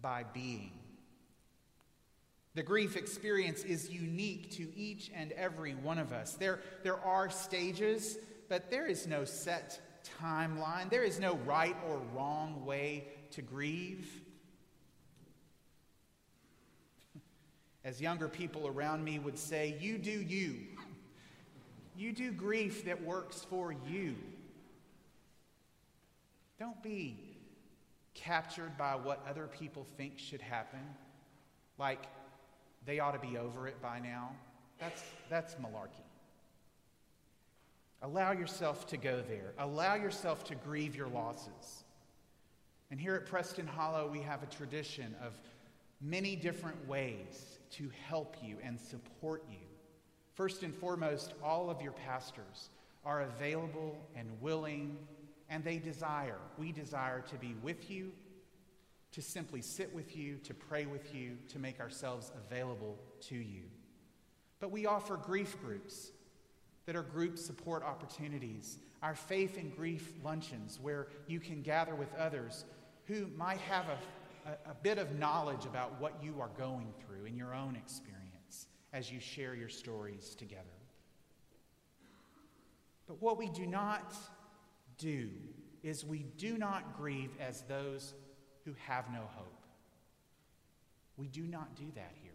by 0.00 0.22
being. 0.22 0.70
The 2.54 2.62
grief 2.62 2.96
experience 2.96 3.64
is 3.64 3.90
unique 3.90 4.52
to 4.52 4.72
each 4.76 5.10
and 5.12 5.32
every 5.32 5.74
one 5.74 5.98
of 5.98 6.12
us. 6.12 6.34
There, 6.34 6.60
there 6.84 7.00
are 7.00 7.28
stages, 7.28 8.18
but 8.48 8.70
there 8.70 8.86
is 8.86 9.08
no 9.08 9.24
set 9.24 9.80
timeline. 10.22 10.90
There 10.90 11.02
is 11.02 11.18
no 11.18 11.38
right 11.38 11.74
or 11.88 12.00
wrong 12.14 12.64
way 12.64 13.08
to 13.32 13.42
grieve. 13.42 14.08
As 17.84 18.00
younger 18.00 18.28
people 18.28 18.66
around 18.66 19.04
me 19.04 19.18
would 19.18 19.38
say, 19.38 19.76
you 19.80 19.96
do 19.96 20.10
you. 20.10 20.56
You 21.96 22.12
do 22.12 22.30
grief 22.30 22.84
that 22.84 23.02
works 23.02 23.44
for 23.48 23.74
you. 23.88 24.14
Don't 26.58 26.82
be 26.82 27.16
captured 28.14 28.76
by 28.76 28.96
what 28.96 29.24
other 29.28 29.46
people 29.46 29.86
think 29.96 30.18
should 30.18 30.42
happen, 30.42 30.80
like 31.78 32.06
they 32.84 33.00
ought 33.00 33.12
to 33.12 33.26
be 33.26 33.38
over 33.38 33.66
it 33.66 33.80
by 33.80 33.98
now. 33.98 34.30
That's, 34.78 35.02
that's 35.28 35.54
malarkey. 35.54 36.04
Allow 38.02 38.32
yourself 38.32 38.86
to 38.88 38.96
go 38.96 39.22
there. 39.28 39.52
Allow 39.58 39.94
yourself 39.94 40.44
to 40.44 40.54
grieve 40.54 40.96
your 40.96 41.08
losses. 41.08 41.84
And 42.90 42.98
here 42.98 43.14
at 43.14 43.26
Preston 43.26 43.66
Hollow, 43.66 44.08
we 44.10 44.20
have 44.20 44.42
a 44.42 44.46
tradition 44.46 45.14
of 45.24 45.32
many 46.00 46.34
different 46.34 46.88
ways 46.88 47.59
to 47.72 47.90
help 48.08 48.36
you 48.42 48.56
and 48.62 48.78
support 48.78 49.44
you. 49.50 49.58
First 50.34 50.62
and 50.62 50.74
foremost, 50.74 51.34
all 51.42 51.70
of 51.70 51.82
your 51.82 51.92
pastors 51.92 52.70
are 53.04 53.22
available 53.22 53.98
and 54.14 54.28
willing, 54.40 54.96
and 55.48 55.64
they 55.64 55.78
desire, 55.78 56.38
we 56.58 56.72
desire 56.72 57.20
to 57.20 57.36
be 57.36 57.54
with 57.62 57.90
you, 57.90 58.12
to 59.12 59.22
simply 59.22 59.60
sit 59.60 59.92
with 59.94 60.16
you, 60.16 60.36
to 60.44 60.54
pray 60.54 60.86
with 60.86 61.14
you, 61.14 61.36
to 61.48 61.58
make 61.58 61.80
ourselves 61.80 62.30
available 62.46 62.98
to 63.20 63.34
you. 63.34 63.62
But 64.60 64.70
we 64.70 64.86
offer 64.86 65.16
grief 65.16 65.60
groups 65.60 66.12
that 66.86 66.96
are 66.96 67.02
group 67.02 67.38
support 67.38 67.82
opportunities, 67.82 68.78
our 69.02 69.14
faith 69.14 69.56
and 69.56 69.74
grief 69.74 70.12
luncheons, 70.22 70.78
where 70.80 71.08
you 71.26 71.40
can 71.40 71.62
gather 71.62 71.94
with 71.94 72.14
others 72.14 72.64
who 73.06 73.26
might 73.36 73.60
have 73.60 73.86
a, 73.88 73.98
a, 74.50 74.70
a, 74.70 74.74
bit 74.74 74.98
of 74.98 75.18
knowledge 75.18 75.64
about 75.64 76.00
what 76.00 76.14
you 76.22 76.40
are 76.40 76.50
going 76.58 76.92
through 77.00 77.24
in 77.24 77.36
your 77.36 77.54
own 77.54 77.76
experience 77.76 78.66
as 78.92 79.10
you 79.10 79.20
share 79.20 79.54
your 79.54 79.68
stories 79.68 80.34
together. 80.34 80.64
But 83.06 83.20
what 83.20 83.38
we 83.38 83.48
do 83.48 83.66
not 83.66 84.14
do 84.98 85.28
is 85.82 86.04
we 86.04 86.26
do 86.36 86.58
not 86.58 86.96
grieve 86.96 87.30
as 87.40 87.62
those 87.62 88.14
who 88.64 88.74
have 88.86 89.10
no 89.12 89.22
hope. 89.34 89.64
We 91.16 91.28
do 91.28 91.42
not 91.42 91.74
do 91.76 91.86
that 91.94 92.12
here. 92.22 92.32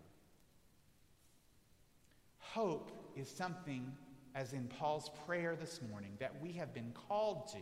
Hope 2.39 2.91
is 3.16 3.30
something 3.30 3.91
as 4.36 4.51
in 4.51 4.68
Paul's 4.68 5.09
prayer 5.26 5.55
this 5.55 5.80
morning, 5.89 6.11
that 6.20 6.34
we 6.41 6.51
have 6.51 6.74
been 6.74 6.93
called 7.07 7.47
to. 7.47 7.57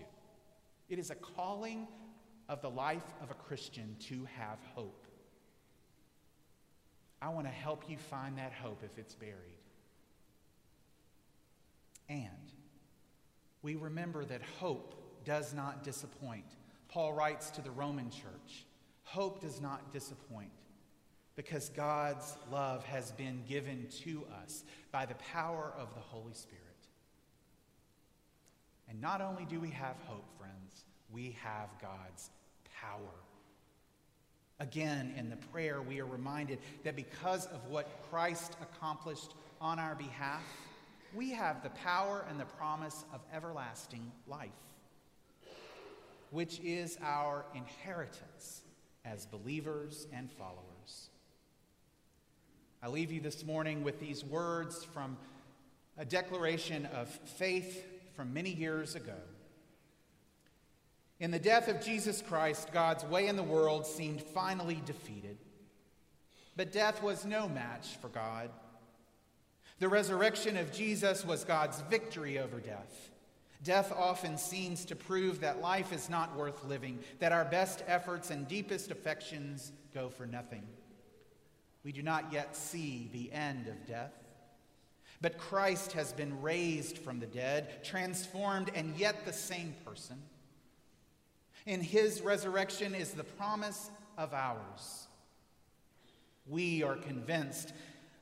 It 0.89 0.97
is 0.97 1.11
a 1.11 1.15
calling 1.15 1.87
of 2.49 2.61
the 2.61 2.69
life 2.69 3.13
of 3.21 3.31
a 3.31 3.35
Christian 3.35 3.95
to 4.07 4.27
have 4.37 4.59
hope. 4.75 5.05
I 7.21 7.29
want 7.29 7.47
to 7.47 7.53
help 7.53 7.89
you 7.89 7.97
find 7.97 8.37
that 8.37 8.51
hope 8.51 8.83
if 8.83 8.97
it's 8.97 9.15
buried. 9.15 9.33
And 12.09 12.27
we 13.61 13.75
remember 13.75 14.25
that 14.25 14.41
hope 14.59 15.23
does 15.23 15.53
not 15.53 15.83
disappoint. 15.83 16.45
Paul 16.89 17.13
writes 17.13 17.49
to 17.51 17.61
the 17.61 17.71
Roman 17.71 18.09
church 18.09 18.65
hope 19.03 19.41
does 19.41 19.61
not 19.61 19.91
disappoint 19.91 20.51
because 21.35 21.69
God's 21.69 22.37
love 22.51 22.83
has 22.85 23.11
been 23.11 23.43
given 23.47 23.87
to 24.03 24.25
us 24.43 24.63
by 24.91 25.05
the 25.05 25.15
power 25.15 25.73
of 25.77 25.93
the 25.93 25.99
Holy 25.99 26.33
Spirit. 26.33 26.59
And 28.89 29.01
not 29.01 29.21
only 29.21 29.45
do 29.45 29.59
we 29.59 29.69
have 29.69 29.95
hope, 30.05 30.25
friends, 30.37 30.85
we 31.13 31.37
have 31.43 31.69
God's 31.81 32.31
power. 32.81 33.13
Again, 34.59 35.13
in 35.17 35.29
the 35.29 35.35
prayer, 35.35 35.81
we 35.81 35.99
are 35.99 36.05
reminded 36.05 36.59
that 36.83 36.95
because 36.95 37.45
of 37.47 37.65
what 37.69 38.01
Christ 38.09 38.55
accomplished 38.61 39.35
on 39.61 39.79
our 39.79 39.95
behalf, 39.95 40.43
we 41.13 41.29
have 41.31 41.61
the 41.61 41.69
power 41.69 42.25
and 42.29 42.39
the 42.39 42.45
promise 42.45 43.05
of 43.13 43.21
everlasting 43.33 44.11
life, 44.27 44.49
which 46.31 46.59
is 46.61 46.97
our 47.03 47.45
inheritance 47.53 48.61
as 49.05 49.25
believers 49.25 50.07
and 50.13 50.31
followers. 50.31 51.09
I 52.81 52.87
leave 52.87 53.11
you 53.11 53.21
this 53.21 53.45
morning 53.45 53.83
with 53.83 53.99
these 53.99 54.25
words 54.25 54.83
from 54.83 55.17
a 55.97 56.05
declaration 56.05 56.87
of 56.87 57.07
faith 57.09 57.85
from 58.15 58.33
many 58.33 58.49
years 58.49 58.95
ago. 58.95 59.13
In 61.19 61.31
the 61.31 61.39
death 61.39 61.67
of 61.67 61.83
Jesus 61.83 62.21
Christ, 62.21 62.73
God's 62.73 63.05
way 63.05 63.27
in 63.27 63.35
the 63.35 63.43
world 63.43 63.85
seemed 63.85 64.21
finally 64.21 64.81
defeated. 64.85 65.37
But 66.55 66.71
death 66.71 67.01
was 67.01 67.25
no 67.25 67.47
match 67.47 67.97
for 68.01 68.09
God. 68.09 68.49
The 69.79 69.89
resurrection 69.89 70.57
of 70.57 70.71
Jesus 70.71 71.25
was 71.25 71.43
God's 71.43 71.81
victory 71.89 72.39
over 72.39 72.59
death. 72.59 73.09
Death 73.63 73.93
often 73.95 74.37
seems 74.37 74.85
to 74.85 74.95
prove 74.95 75.39
that 75.39 75.61
life 75.61 75.93
is 75.93 76.09
not 76.09 76.35
worth 76.35 76.65
living, 76.65 76.99
that 77.19 77.31
our 77.31 77.45
best 77.45 77.83
efforts 77.87 78.29
and 78.29 78.47
deepest 78.47 78.91
affections 78.91 79.71
go 79.93 80.09
for 80.09 80.25
nothing. 80.25 80.63
We 81.83 81.91
do 81.91 82.01
not 82.01 82.31
yet 82.31 82.55
see 82.55 83.09
the 83.13 83.31
end 83.31 83.67
of 83.67 83.85
death. 83.87 84.13
But 85.21 85.37
Christ 85.37 85.93
has 85.93 86.11
been 86.11 86.41
raised 86.41 86.97
from 86.97 87.19
the 87.19 87.25
dead, 87.25 87.83
transformed, 87.83 88.69
and 88.75 88.95
yet 88.97 89.25
the 89.25 89.33
same 89.33 89.73
person. 89.85 90.21
In 91.65 91.81
his 91.81 92.21
resurrection 92.21 92.93
is 92.93 93.11
the 93.11 93.23
promise 93.23 93.89
of 94.17 94.33
ours. 94.33 95.07
We 96.47 96.83
are 96.83 96.95
convinced 96.95 97.73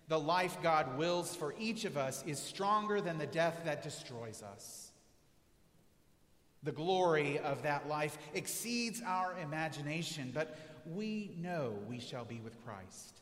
the 0.07 0.19
life 0.19 0.57
God 0.61 0.97
wills 0.97 1.35
for 1.35 1.55
each 1.57 1.85
of 1.85 1.97
us 1.97 2.23
is 2.27 2.37
stronger 2.37 3.01
than 3.01 3.17
the 3.17 3.25
death 3.25 3.61
that 3.65 3.81
destroys 3.81 4.43
us. 4.43 4.91
The 6.63 6.71
glory 6.71 7.39
of 7.39 7.63
that 7.63 7.87
life 7.87 8.17
exceeds 8.33 9.01
our 9.05 9.35
imagination, 9.39 10.31
but 10.33 10.57
we 10.85 11.31
know 11.39 11.73
we 11.87 11.99
shall 11.99 12.25
be 12.25 12.39
with 12.41 12.63
Christ. 12.63 13.21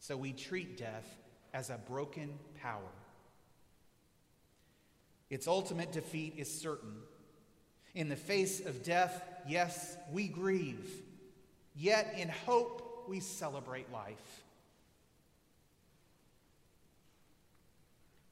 So 0.00 0.16
we 0.16 0.32
treat 0.32 0.78
death 0.78 1.06
as 1.54 1.70
a 1.70 1.78
broken 1.86 2.38
power. 2.60 2.80
Its 5.30 5.46
ultimate 5.46 5.92
defeat 5.92 6.34
is 6.36 6.52
certain. 6.52 6.94
In 7.96 8.10
the 8.10 8.14
face 8.14 8.60
of 8.60 8.84
death, 8.84 9.22
yes, 9.48 9.96
we 10.12 10.28
grieve. 10.28 11.02
Yet 11.74 12.14
in 12.16 12.28
hope, 12.28 13.06
we 13.08 13.20
celebrate 13.20 13.90
life. 13.90 14.42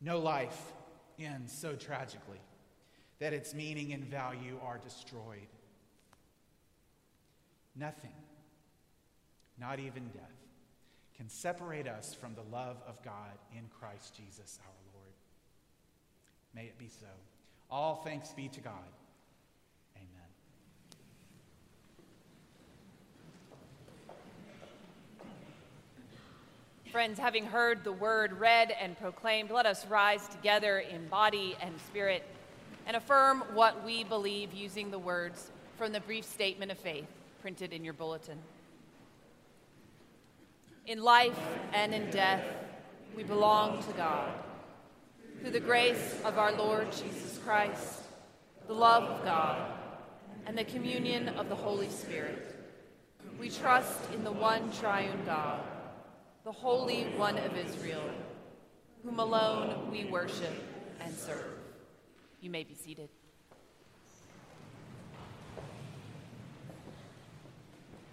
No 0.03 0.19
life 0.19 0.73
ends 1.19 1.57
so 1.57 1.75
tragically 1.75 2.41
that 3.21 3.33
its 3.33 3.55
meaning 3.55 3.95
and 3.95 4.05
value 4.05 4.59
are 4.62 4.77
destroyed. 4.77 5.49
Nothing, 7.75 8.12
not 9.59 9.81
even 9.81 10.09
death, 10.09 10.31
can 11.17 11.31
separate 11.31 11.89
us 11.89 12.12
from 12.12 12.35
the 12.35 12.43
love 12.55 12.77
of 12.87 13.03
God 13.03 13.39
in 13.53 13.62
Christ 13.81 14.15
Jesus 14.15 14.59
our 14.62 14.75
Lord. 14.93 15.15
May 16.55 16.65
it 16.65 16.79
be 16.79 16.89
so. 16.89 17.07
All 17.71 18.03
thanks 18.05 18.33
be 18.33 18.49
to 18.49 18.61
God. 18.61 18.75
Amen. 19.97 20.29
Friends, 26.95 27.19
having 27.19 27.45
heard 27.45 27.83
the 27.83 27.91
word 27.91 28.39
read 28.39 28.73
and 28.81 28.97
proclaimed, 28.97 29.51
let 29.51 29.67
us 29.67 29.85
rise 29.87 30.29
together 30.29 30.79
in 30.79 31.09
body 31.09 31.57
and 31.61 31.75
spirit 31.89 32.23
and 32.87 32.97
affirm 32.97 33.43
what 33.53 33.85
we 33.85 34.05
believe 34.05 34.55
using 34.55 34.93
the 34.93 34.99
words 35.01 35.51
from 35.77 35.91
the 35.91 35.99
brief 35.99 36.25
statement 36.25 36.71
of 36.71 36.79
faith 36.79 37.09
printed 37.43 37.73
in 37.73 37.85
your 37.85 37.95
bulletin. 37.95 38.39
In 40.87 41.03
life 41.03 41.37
and 41.73 41.93
in 41.93 42.13
death, 42.13 42.45
we 43.17 43.25
belong 43.25 43.83
to 43.83 43.93
God. 43.95 44.33
Through 45.41 45.51
the 45.51 45.59
grace 45.59 46.21
of 46.25 46.39
our 46.39 46.53
Lord 46.53 46.93
Jesus 46.93 47.41
Christ, 47.45 48.03
the 48.69 48.73
love 48.73 49.03
of 49.03 49.25
God, 49.25 49.67
and 50.47 50.57
the 50.57 50.63
communion 50.63 51.31
of 51.31 51.49
the 51.49 51.57
Holy 51.57 51.89
Spirit, 51.89 52.55
we 53.37 53.51
trust 53.51 53.99
in 54.15 54.23
the 54.23 54.31
one 54.31 54.71
triune 54.71 55.25
God 55.27 55.61
the 56.45 56.53
Holy 56.53 57.05
One 57.17 57.39
of 57.39 57.57
Israel, 57.57 58.03
whom 59.03 59.19
alone 59.19 59.91
we 59.91 60.05
worship 60.05 60.53
and 61.01 61.15
serve. 61.15 61.57
You 62.43 62.51
may 62.51 62.65
be 62.65 62.75
seated. 62.75 63.09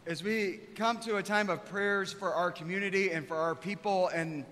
As 0.07 0.23
we 0.23 0.61
come 0.75 0.97
to 1.01 1.17
a 1.17 1.23
time 1.23 1.49
of 1.49 1.65
prayers 1.65 2.13
for 2.13 2.33
our 2.33 2.51
community 2.51 3.11
and 3.11 3.27
for 3.27 3.35
our 3.35 3.53
people 3.53 4.07
and 4.07 4.45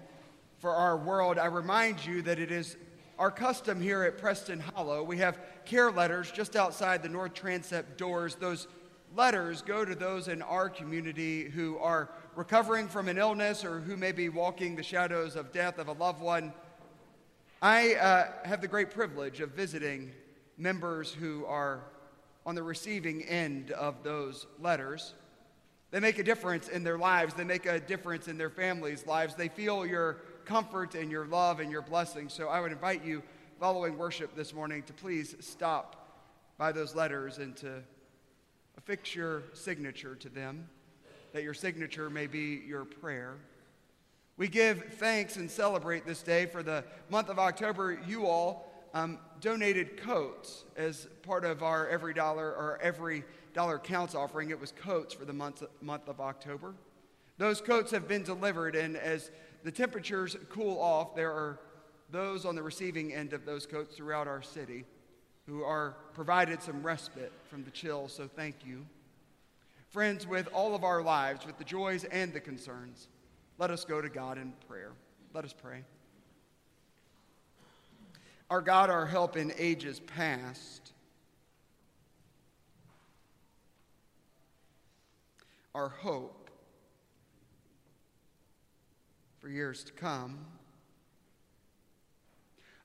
for 0.58 0.72
our 0.72 0.98
world, 0.98 1.38
I 1.38 1.46
remind 1.46 2.06
you 2.06 2.22
that 2.24 2.38
it 2.38 2.52
is 2.52 2.76
our 3.18 3.32
custom 3.32 3.80
here 3.80 4.04
at 4.04 4.18
Preston 4.18 4.60
Hollow. 4.60 5.04
We 5.04 5.20
have 5.20 5.40
care 5.64 5.90
letters 5.90 6.32
just 6.32 6.58
outside 6.58 7.02
the 7.02 7.08
North 7.08 7.34
Transept 7.34 7.98
doors. 7.98 8.36
Those 8.36 8.68
letters 9.16 9.62
go 9.62 9.86
to 9.86 9.96
those 9.96 10.28
in 10.28 10.42
our 10.42 10.70
community 10.70 11.46
who 11.46 11.78
are 11.78 12.10
recovering 12.36 12.88
from 12.88 13.08
an 13.08 13.18
illness 13.18 13.64
or 13.66 13.80
who 13.80 13.98
may 13.98 14.12
be 14.12 14.30
walking 14.30 14.76
the 14.76 14.84
shadows 14.84 15.36
of 15.36 15.52
death 15.52 15.78
of 15.78 15.88
a 15.88 15.94
loved 15.94 16.22
one. 16.22 16.54
I 17.62 17.96
uh, 17.96 18.28
have 18.46 18.62
the 18.62 18.68
great 18.68 18.92
privilege 18.92 19.42
of 19.42 19.52
visiting 19.52 20.12
members 20.58 21.14
who 21.14 21.46
are 21.46 21.82
on 22.46 22.56
the 22.56 22.64
receiving 22.64 23.24
end 23.24 23.72
of 23.72 24.04
those 24.04 24.48
letters. 24.60 25.14
They 25.92 26.00
make 26.00 26.20
a 26.20 26.24
difference 26.24 26.68
in 26.68 26.84
their 26.84 26.98
lives, 26.98 27.34
they 27.34 27.44
make 27.44 27.66
a 27.66 27.80
difference 27.80 28.28
in 28.28 28.38
their 28.38 28.50
families' 28.50 29.06
lives. 29.06 29.36
They 29.36 29.50
feel 29.50 29.86
your 29.86 30.22
comfort 30.46 30.96
and 30.96 31.12
your 31.12 31.26
love 31.26 31.60
and 31.60 31.72
your 31.72 31.82
blessing. 31.82 32.30
So 32.30 32.48
I 32.48 32.60
would 32.60 32.72
invite 32.72 33.04
you, 33.04 33.24
following 33.60 33.98
worship 33.98 34.36
this 34.36 34.54
morning, 34.54 34.84
to 34.84 34.94
please 34.94 35.36
stop 35.40 35.96
by 36.58 36.72
those 36.72 36.96
letters 36.96 37.38
and 37.38 37.56
to 37.58 37.84
affix 38.78 39.16
your 39.16 39.44
signature 39.54 40.16
to 40.16 40.30
them, 40.30 40.70
that 41.34 41.44
your 41.44 41.54
signature 41.54 42.10
may 42.10 42.28
be 42.28 42.62
your 42.66 42.86
prayer. 42.86 43.38
We 44.38 44.48
give 44.48 44.94
thanks 44.94 45.36
and 45.36 45.50
celebrate 45.52 46.06
this 46.06 46.24
day 46.24 46.46
for 46.46 46.64
the 46.64 46.84
month 47.10 47.30
of 47.30 47.40
October. 47.40 48.00
You 48.08 48.26
all 48.26 48.72
um, 48.94 49.20
donated 49.42 49.98
coats 49.98 50.64
as 50.78 51.08
part 51.24 51.46
of 51.46 51.62
our 51.62 51.88
every 51.90 52.14
dollar 52.14 52.48
or 52.48 52.80
every 52.82 53.24
dollar 53.54 53.80
counts 53.80 54.16
offering. 54.16 54.50
It 54.50 54.60
was 54.60 54.72
coats 54.72 55.14
for 55.14 55.26
the 55.26 55.34
month, 55.34 55.64
month 55.82 56.08
of 56.08 56.22
October. 56.22 56.74
Those 57.38 57.62
coats 57.62 57.92
have 57.92 58.08
been 58.08 58.24
delivered, 58.24 58.76
and 58.76 58.98
as 58.98 59.32
the 59.64 59.72
temperatures 59.72 60.36
cool 60.50 60.80
off, 60.80 61.16
there 61.16 61.32
are 61.32 61.60
those 62.12 62.46
on 62.46 62.56
the 62.56 62.64
receiving 62.64 63.14
end 63.14 63.34
of 63.34 63.46
those 63.46 63.66
coats 63.66 63.96
throughout 63.96 64.28
our 64.28 64.42
city 64.42 64.86
who 65.48 65.64
are 65.64 65.96
provided 66.14 66.62
some 66.62 66.84
respite 66.84 67.32
from 67.50 67.64
the 67.64 67.72
chill, 67.72 68.08
so 68.08 68.28
thank 68.28 68.56
you. 68.66 68.86
Friends, 69.90 70.28
with 70.28 70.48
all 70.54 70.76
of 70.76 70.84
our 70.84 71.02
lives, 71.02 71.46
with 71.46 71.58
the 71.58 71.64
joys 71.64 72.04
and 72.06 72.32
the 72.32 72.40
concerns, 72.40 73.08
let 73.58 73.72
us 73.72 73.86
go 73.86 74.02
to 74.02 74.10
God 74.10 74.38
in 74.38 74.54
prayer. 74.68 74.92
Let 75.34 75.46
us 75.46 75.54
pray. 75.54 75.84
Our 78.50 78.62
God, 78.62 78.90
our 78.90 79.06
help 79.06 79.36
in 79.36 79.54
ages 79.58 80.00
past, 80.00 80.94
our 85.76 85.90
hope 85.90 86.50
for 89.40 89.50
years 89.50 89.84
to 89.84 89.92
come 89.94 90.46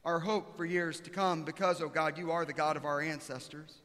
our 0.04 0.20
hope 0.20 0.56
for 0.56 0.64
years 0.64 1.00
to 1.00 1.10
come 1.10 1.44
because, 1.44 1.80
oh 1.80 1.88
God, 1.88 2.18
you 2.18 2.30
are 2.30 2.44
the 2.44 2.52
God 2.52 2.76
of 2.76 2.84
our 2.84 3.00
ancestors. 3.00 3.80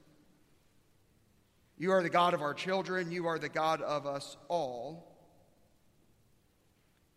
You 1.79 1.91
are 1.93 2.03
the 2.03 2.09
God 2.09 2.33
of 2.33 2.41
our 2.41 2.53
children. 2.53 3.09
You 3.09 3.25
are 3.27 3.39
the 3.39 3.47
God 3.47 3.81
of 3.81 4.05
us 4.05 4.35
all. 4.49 5.15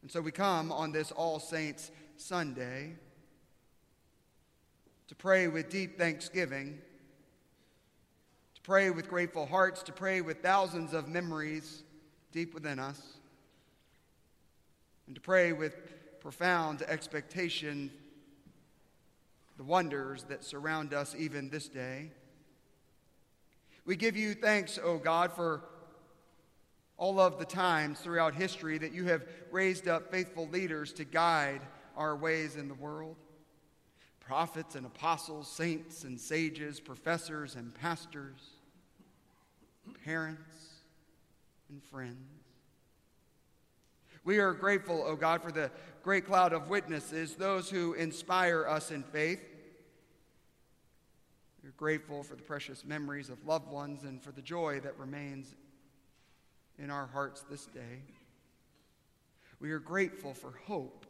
And 0.02 0.10
so 0.10 0.20
we 0.20 0.30
come 0.30 0.70
on 0.70 0.92
this 0.92 1.10
All 1.10 1.40
Saints 1.40 1.90
Sunday 2.16 2.94
to 5.08 5.16
pray 5.16 5.48
with 5.48 5.68
deep 5.68 5.98
thanksgiving, 5.98 6.78
to 8.54 8.60
pray 8.62 8.90
with 8.90 9.08
grateful 9.08 9.46
hearts, 9.46 9.82
to 9.82 9.92
pray 9.92 10.20
with 10.20 10.42
thousands 10.42 10.94
of 10.94 11.08
memories 11.08 11.82
deep 12.30 12.54
within 12.54 12.78
us, 12.78 13.00
and 15.08 15.16
to 15.16 15.20
pray 15.20 15.52
with 15.52 15.74
profound 16.20 16.82
expectation 16.82 17.90
the 19.56 19.64
wonders 19.64 20.22
that 20.24 20.44
surround 20.44 20.94
us 20.94 21.16
even 21.18 21.50
this 21.50 21.68
day. 21.68 22.12
We 23.84 23.96
give 23.96 24.16
you 24.16 24.34
thanks, 24.34 24.78
O 24.82 24.98
God, 24.98 25.32
for 25.32 25.62
all 26.96 27.18
of 27.18 27.38
the 27.38 27.44
times 27.44 27.98
throughout 28.00 28.34
history 28.34 28.78
that 28.78 28.92
you 28.92 29.04
have 29.04 29.24
raised 29.50 29.88
up 29.88 30.10
faithful 30.10 30.48
leaders 30.48 30.92
to 30.94 31.04
guide 31.04 31.62
our 31.96 32.16
ways 32.16 32.56
in 32.56 32.68
the 32.68 32.74
world 32.74 33.16
prophets 34.20 34.76
and 34.76 34.86
apostles, 34.86 35.48
saints 35.48 36.04
and 36.04 36.18
sages, 36.18 36.80
professors 36.80 37.56
and 37.56 37.74
pastors, 37.74 38.52
parents 40.04 40.80
and 41.68 41.82
friends. 41.82 42.16
We 44.24 44.38
are 44.38 44.54
grateful, 44.54 45.02
O 45.04 45.16
God, 45.16 45.42
for 45.42 45.50
the 45.50 45.70
great 46.02 46.24
cloud 46.24 46.52
of 46.52 46.68
witnesses, 46.68 47.34
those 47.34 47.68
who 47.68 47.94
inspire 47.94 48.64
us 48.66 48.90
in 48.90 49.02
faith. 49.02 49.40
We're 51.62 51.70
grateful 51.76 52.24
for 52.24 52.34
the 52.34 52.42
precious 52.42 52.84
memories 52.84 53.28
of 53.30 53.46
loved 53.46 53.70
ones 53.70 54.02
and 54.02 54.20
for 54.20 54.32
the 54.32 54.42
joy 54.42 54.80
that 54.80 54.98
remains 54.98 55.54
in 56.78 56.90
our 56.90 57.06
hearts 57.06 57.44
this 57.48 57.66
day. 57.66 58.02
We 59.60 59.70
are 59.70 59.78
grateful 59.78 60.34
for 60.34 60.54
hope, 60.66 61.06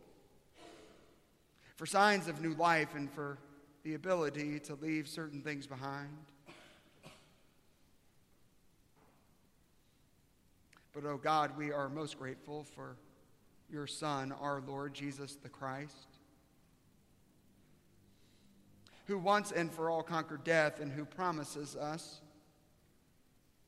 for 1.77 1.87
signs 1.87 2.29
of 2.29 2.43
new 2.43 2.53
life, 2.55 2.95
and 2.95 3.11
for 3.11 3.39
the 3.83 3.95
ability 3.95 4.61
to 4.61 4.75
leave 4.75 5.09
certain 5.09 5.41
things 5.41 5.67
behind. 5.67 6.11
But, 10.93 11.07
oh 11.07 11.17
God, 11.17 11.57
we 11.57 11.73
are 11.73 11.89
most 11.89 12.19
grateful 12.19 12.65
for 12.65 12.97
your 13.71 13.87
Son, 13.87 14.33
our 14.33 14.63
Lord 14.67 14.93
Jesus 14.93 15.37
the 15.37 15.49
Christ, 15.49 16.12
who 19.13 19.19
once 19.19 19.53
and 19.53 19.71
for 19.71 19.91
all 19.91 20.03
conquered 20.03 20.43
death 20.43 20.81
and 20.81 20.91
who 20.91 21.05
promises 21.05 21.77
us 21.77 22.23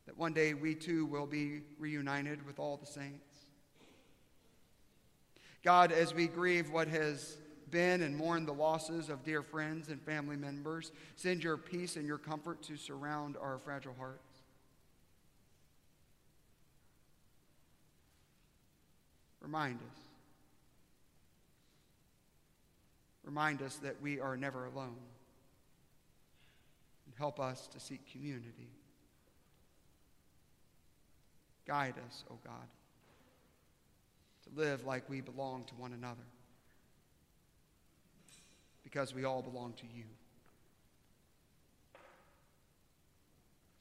that 0.07 0.17
one 0.17 0.33
day 0.33 0.55
we 0.55 0.73
too 0.73 1.05
will 1.05 1.27
be 1.27 1.61
reunited 1.77 2.43
with 2.47 2.57
all 2.57 2.77
the 2.77 2.85
saints. 2.87 3.45
God, 5.63 5.91
as 5.91 6.15
we 6.15 6.25
grieve 6.25 6.71
what 6.71 6.87
has 6.87 7.37
been 7.69 8.01
and 8.01 8.17
mourn 8.17 8.47
the 8.47 8.53
losses 8.53 9.07
of 9.07 9.23
dear 9.23 9.43
friends 9.43 9.89
and 9.89 10.01
family 10.01 10.35
members, 10.35 10.91
send 11.15 11.43
your 11.43 11.57
peace 11.57 11.95
and 11.95 12.07
your 12.07 12.17
comfort 12.17 12.63
to 12.63 12.75
surround 12.75 13.37
our 13.39 13.59
fragile 13.59 13.95
hearts. 13.99 14.39
Remind 19.41 19.77
us. 19.77 19.99
Remind 23.23 23.61
us 23.61 23.75
that 23.83 24.01
we 24.01 24.19
are 24.19 24.35
never 24.35 24.65
alone. 24.65 24.95
Help 27.17 27.39
us 27.39 27.67
to 27.67 27.79
seek 27.79 28.11
community. 28.11 28.69
Guide 31.65 31.95
us, 32.07 32.23
O 32.29 32.33
oh 32.33 32.39
God, 32.43 32.67
to 34.43 34.59
live 34.59 34.85
like 34.85 35.09
we 35.09 35.21
belong 35.21 35.63
to 35.65 35.75
one 35.75 35.93
another. 35.93 36.27
Because 38.83 39.15
we 39.15 39.23
all 39.23 39.41
belong 39.41 39.73
to 39.73 39.85
you. 39.95 40.03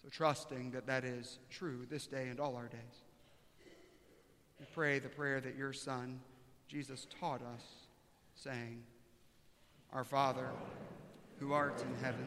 So, 0.02 0.08
trusting 0.10 0.70
that 0.72 0.86
that 0.86 1.04
is 1.04 1.38
true 1.50 1.86
this 1.90 2.06
day 2.06 2.28
and 2.28 2.38
all 2.38 2.56
our 2.56 2.68
days. 2.68 3.04
We 4.60 4.66
pray 4.74 4.98
the 4.98 5.08
prayer 5.08 5.40
that 5.40 5.56
your 5.56 5.72
Son, 5.72 6.20
Jesus, 6.68 7.06
taught 7.20 7.42
us, 7.42 7.62
saying, 8.34 8.82
Our 9.92 10.04
Father, 10.04 10.48
who 11.38 11.52
art 11.52 11.82
in 11.82 12.04
heaven, 12.04 12.26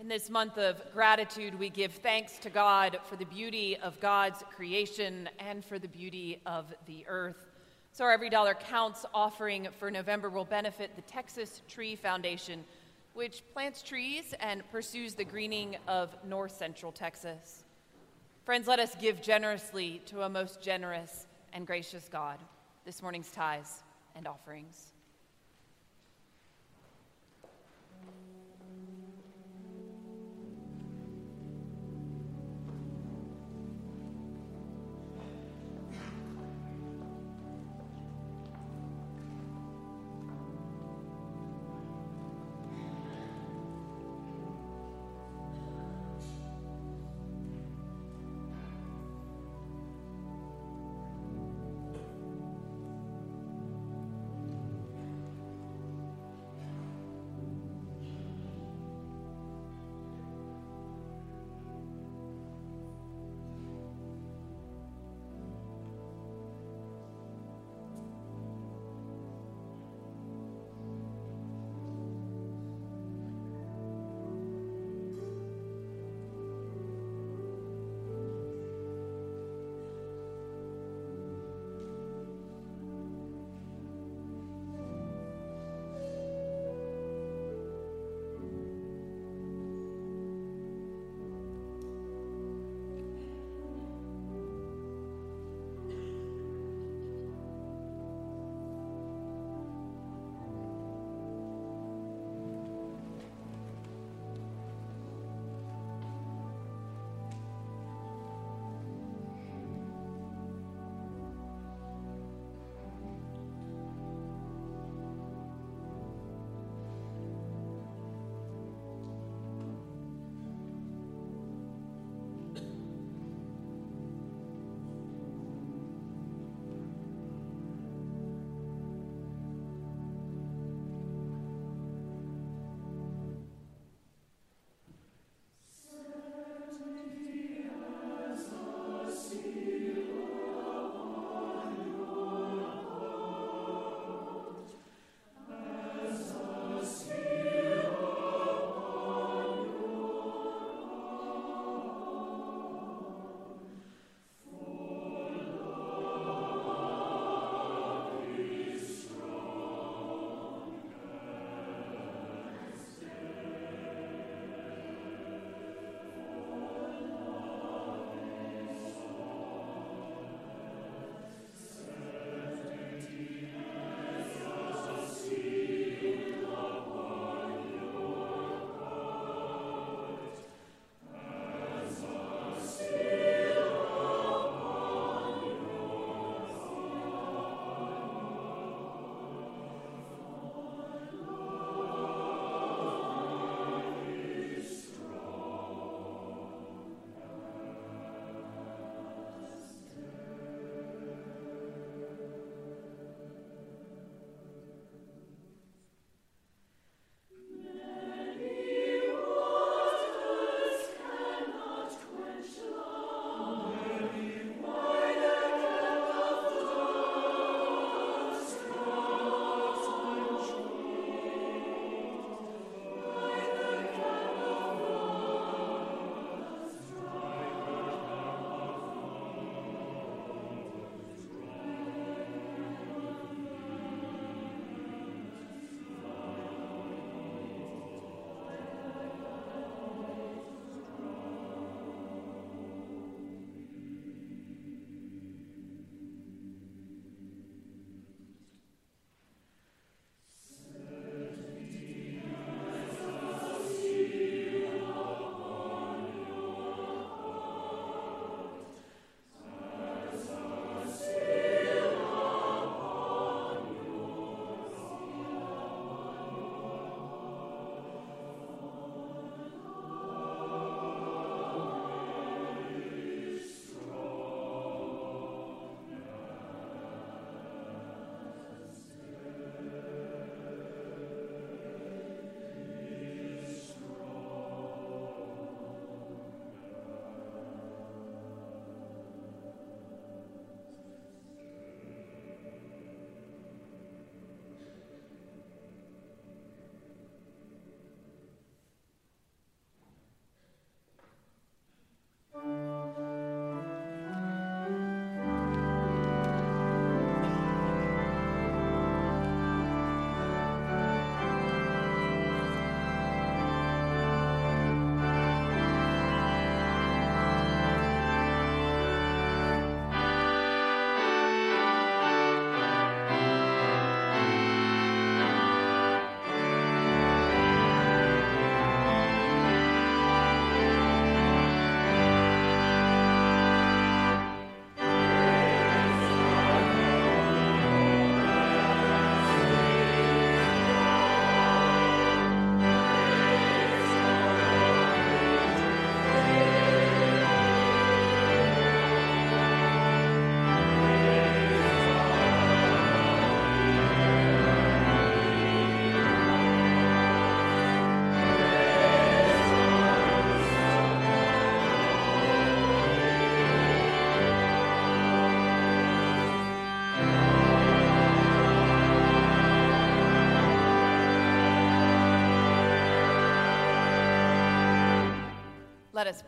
In 0.00 0.06
this 0.06 0.30
month 0.30 0.58
of 0.58 0.80
gratitude, 0.94 1.58
we 1.58 1.70
give 1.70 1.92
thanks 1.92 2.38
to 2.38 2.50
God 2.50 3.00
for 3.08 3.16
the 3.16 3.24
beauty 3.24 3.76
of 3.78 3.98
God's 3.98 4.44
creation 4.54 5.28
and 5.40 5.64
for 5.64 5.80
the 5.80 5.88
beauty 5.88 6.40
of 6.46 6.72
the 6.86 7.04
earth. 7.08 7.48
So, 7.90 8.04
our 8.04 8.12
Every 8.12 8.30
Dollar 8.30 8.54
Counts 8.54 9.04
offering 9.12 9.66
for 9.76 9.90
November 9.90 10.30
will 10.30 10.44
benefit 10.44 10.94
the 10.94 11.02
Texas 11.02 11.62
Tree 11.66 11.96
Foundation, 11.96 12.64
which 13.14 13.42
plants 13.52 13.82
trees 13.82 14.34
and 14.38 14.62
pursues 14.70 15.14
the 15.14 15.24
greening 15.24 15.76
of 15.88 16.14
north 16.24 16.56
central 16.56 16.92
Texas. 16.92 17.64
Friends, 18.44 18.68
let 18.68 18.78
us 18.78 18.94
give 19.00 19.20
generously 19.20 20.00
to 20.06 20.22
a 20.22 20.28
most 20.28 20.62
generous 20.62 21.26
and 21.52 21.66
gracious 21.66 22.08
God. 22.08 22.38
This 22.84 23.02
morning's 23.02 23.32
tithes 23.32 23.82
and 24.14 24.28
offerings. 24.28 24.92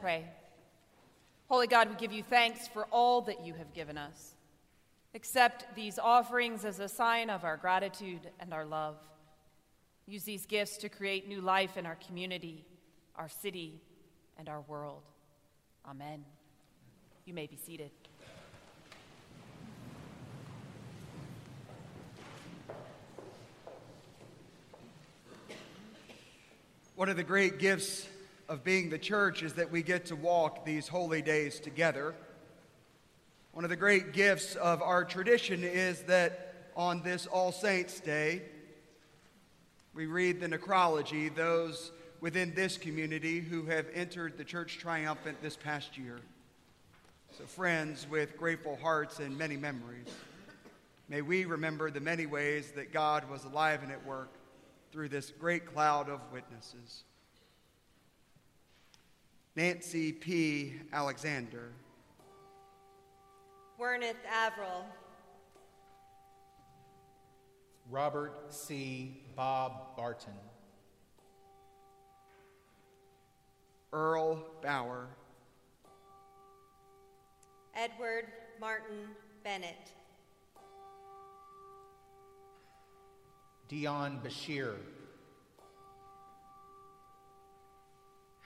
Pray. 0.00 0.24
Holy 1.48 1.66
God, 1.66 1.90
we 1.90 1.94
give 1.96 2.12
you 2.12 2.22
thanks 2.22 2.66
for 2.66 2.86
all 2.90 3.20
that 3.22 3.44
you 3.44 3.52
have 3.54 3.74
given 3.74 3.98
us. 3.98 4.34
Accept 5.14 5.74
these 5.74 5.98
offerings 5.98 6.64
as 6.64 6.78
a 6.80 6.88
sign 6.88 7.28
of 7.28 7.44
our 7.44 7.58
gratitude 7.58 8.30
and 8.38 8.54
our 8.54 8.64
love. 8.64 8.96
Use 10.06 10.24
these 10.24 10.46
gifts 10.46 10.78
to 10.78 10.88
create 10.88 11.28
new 11.28 11.42
life 11.42 11.76
in 11.76 11.84
our 11.84 11.96
community, 11.96 12.64
our 13.16 13.28
city, 13.28 13.82
and 14.38 14.48
our 14.48 14.62
world. 14.62 15.02
Amen. 15.86 16.24
You 17.26 17.34
may 17.34 17.46
be 17.46 17.56
seated. 17.56 17.90
One 26.94 27.08
of 27.08 27.16
the 27.16 27.24
great 27.24 27.58
gifts 27.58 28.06
of 28.50 28.64
being 28.64 28.90
the 28.90 28.98
church 28.98 29.44
is 29.44 29.52
that 29.52 29.70
we 29.70 29.80
get 29.80 30.06
to 30.06 30.16
walk 30.16 30.64
these 30.64 30.88
holy 30.88 31.22
days 31.22 31.60
together. 31.60 32.16
One 33.52 33.64
of 33.64 33.70
the 33.70 33.76
great 33.76 34.12
gifts 34.12 34.56
of 34.56 34.82
our 34.82 35.04
tradition 35.04 35.62
is 35.62 36.02
that 36.02 36.72
on 36.76 37.00
this 37.04 37.26
All 37.28 37.52
Saints' 37.52 38.00
Day, 38.00 38.42
we 39.94 40.06
read 40.06 40.40
the 40.40 40.48
necrology, 40.48 41.32
those 41.32 41.92
within 42.20 42.52
this 42.52 42.76
community 42.76 43.38
who 43.38 43.66
have 43.66 43.86
entered 43.94 44.36
the 44.36 44.44
church 44.44 44.78
triumphant 44.78 45.40
this 45.40 45.56
past 45.56 45.96
year. 45.96 46.18
So, 47.38 47.44
friends 47.44 48.08
with 48.10 48.36
grateful 48.36 48.76
hearts 48.82 49.20
and 49.20 49.38
many 49.38 49.56
memories, 49.56 50.08
may 51.08 51.22
we 51.22 51.44
remember 51.44 51.88
the 51.88 52.00
many 52.00 52.26
ways 52.26 52.72
that 52.72 52.92
God 52.92 53.30
was 53.30 53.44
alive 53.44 53.84
and 53.84 53.92
at 53.92 54.04
work 54.04 54.32
through 54.90 55.10
this 55.10 55.30
great 55.30 55.72
cloud 55.72 56.08
of 56.08 56.20
witnesses. 56.32 57.04
Nancy 59.56 60.12
P. 60.12 60.74
Alexander. 60.92 61.72
Werneth 63.78 64.14
Averill. 64.32 64.84
Robert 67.90 68.52
C. 68.52 69.24
Bob 69.34 69.96
Barton. 69.96 70.32
Earl 73.92 74.44
Bauer. 74.62 75.08
Edward 77.74 78.26
Martin 78.60 79.08
Bennett. 79.42 79.90
Dion 83.66 84.20
Bashir. 84.24 84.76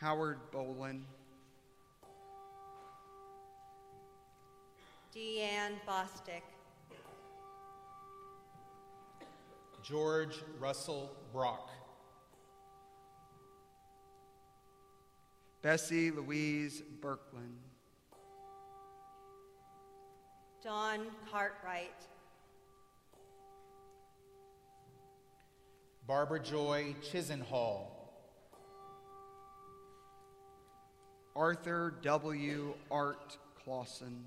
Howard 0.05 0.37
Bolin. 0.53 1.01
Deanne 5.17 5.81
Bostick. 5.89 6.43
George 9.83 10.43
Russell 10.61 11.11
Brock. 11.33 11.71
Bessie 15.63 16.11
Louise 16.11 16.83
Birkland. 17.01 17.57
Dawn 20.63 21.07
Cartwright. 21.33 22.05
Barbara 26.07 26.41
Joy 26.41 26.95
Chisenhall. 27.01 28.04
Arthur 31.37 31.95
W. 32.03 32.75
Art 32.93 33.37
Clausen. 33.65 34.25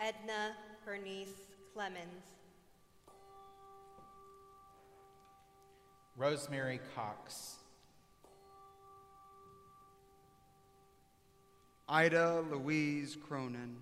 Edna 0.00 0.56
Bernice 0.84 1.28
Clemens. 1.72 2.24
Rosemary 6.16 6.80
Cox. 6.96 7.56
Ida 11.88 12.42
Louise 12.50 13.16
Cronin. 13.28 13.76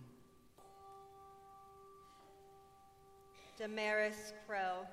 Damaris 3.57 4.35
Crow. 4.47 4.87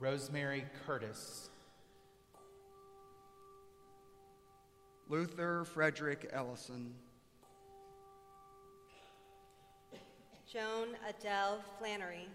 Rosemary 0.00 0.64
Curtis. 0.86 1.50
Luther 5.08 5.64
Frederick 5.64 6.30
Ellison. 6.32 6.94
Joan 10.52 10.88
Adele 11.08 11.60
Flannery. 11.78 12.28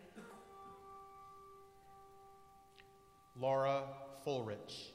Laura 3.39 3.83
Fulrich. 4.25 4.93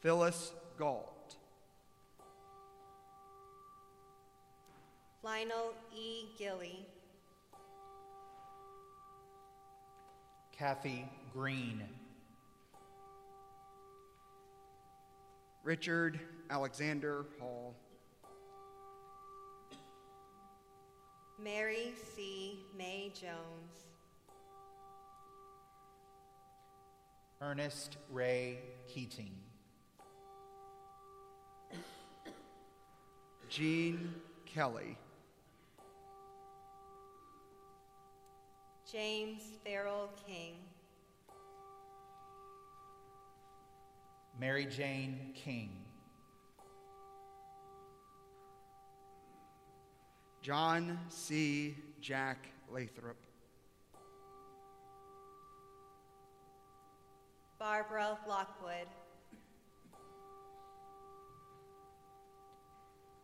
Phyllis 0.00 0.52
Galt. 0.78 1.36
Lionel 5.22 5.72
E. 5.96 6.26
Gilly. 6.38 6.86
Kathy 10.58 11.06
Green. 11.34 11.82
Richard 15.62 16.18
Alexander 16.48 17.26
Hall. 17.38 17.74
Mary 21.42 21.92
C. 22.14 22.60
May 22.78 23.12
Jones. 23.14 23.88
Ernest 27.42 27.98
Ray 28.10 28.60
Keating. 28.88 29.32
Jean 33.50 34.14
Kelly. 34.46 34.96
James 38.96 39.42
Farrell 39.62 40.08
King. 40.26 40.54
Mary 44.40 44.64
Jane 44.64 45.34
King. 45.34 45.68
John 50.40 50.98
C. 51.10 51.76
Jack 52.00 52.46
Lathrop. 52.72 53.18
Barbara 57.58 58.16
Lockwood. 58.26 58.88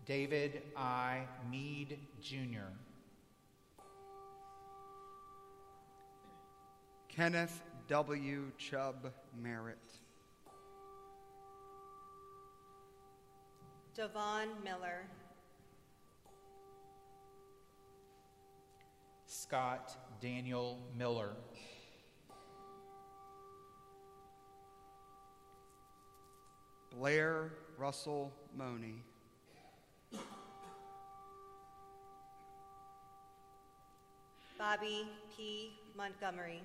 David 0.05 0.65
I. 0.77 1.23
Mead, 1.51 1.99
Jr. 2.21 2.69
Kenneth 7.15 7.61
W. 7.89 8.51
Chubb 8.57 9.13
Merritt. 9.43 9.77
Devon 13.95 14.49
Miller. 14.65 15.05
Scott 19.27 19.95
Daniel 20.23 20.79
Miller. 20.97 21.33
Blair 26.97 27.53
Russell 27.77 28.33
Monie. 28.59 29.03
Bobby 34.59 35.07
P. 35.37 35.73
Montgomery. 35.95 36.63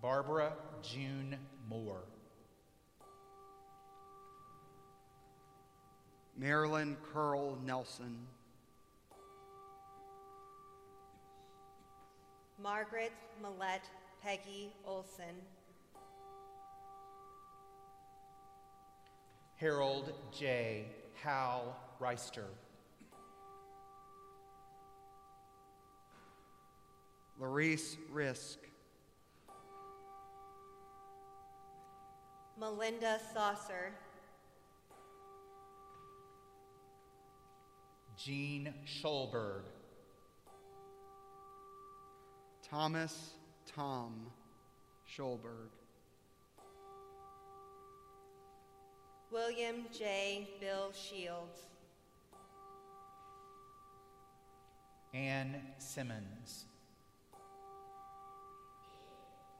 Barbara 0.00 0.52
June 0.82 1.36
Moore. 1.68 2.04
Marilyn 6.36 6.96
Curl 7.12 7.58
Nelson. 7.64 8.16
Margaret 12.62 13.12
Millett 13.42 13.82
Peggy 14.22 14.72
Olson. 14.84 15.34
Harold 19.56 20.12
J. 20.32 20.84
Hal 21.20 21.76
Reister. 22.00 22.46
Larice 27.40 27.96
Risk. 28.12 28.67
Melinda 32.60 33.20
Saucer, 33.32 33.92
Jean 38.16 38.74
Scholberg, 38.84 39.62
Thomas 42.68 43.34
Tom 43.64 44.26
Scholberg, 45.08 45.70
William 49.30 49.84
J. 49.96 50.48
Bill 50.60 50.90
Shields, 50.92 51.60
Ann 55.14 55.54
Simmons, 55.78 56.64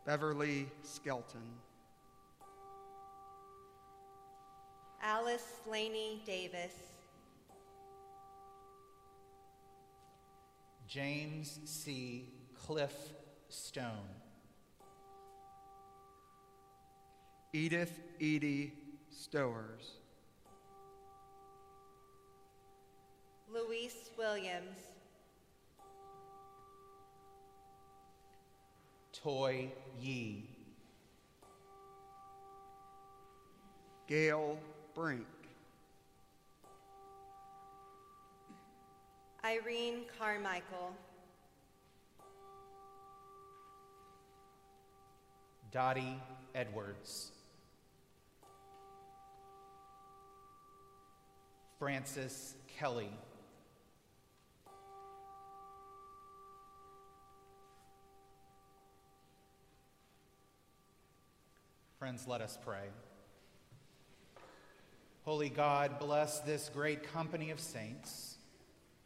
Beverly 0.05 0.66
Skelton, 0.82 1.42
Alice 5.03 5.53
Laney 5.70 6.20
Davis, 6.26 6.72
James 10.88 11.61
C. 11.64 12.28
Cliff 12.66 13.12
Stone, 13.49 14.09
Edith 17.53 18.01
Edie 18.20 18.72
Stowers, 19.09 19.92
Luis 23.53 24.11
Williams, 24.18 24.78
Toy 29.12 29.70
Yee, 30.01 30.49
Gail 34.09 34.59
Brink, 34.99 35.28
Irene 39.44 40.01
Carmichael, 40.18 40.92
Dottie 45.70 46.20
Edwards, 46.53 47.30
Francis 51.78 52.57
Kelly, 52.66 53.12
Friends, 62.01 62.26
let 62.26 62.40
us 62.40 62.59
pray. 62.64 62.88
Holy 65.29 65.51
God, 65.51 65.99
bless 65.99 66.41
this 66.41 66.70
great 66.72 67.12
company 67.12 67.51
of 67.51 67.61
saints 67.61 68.39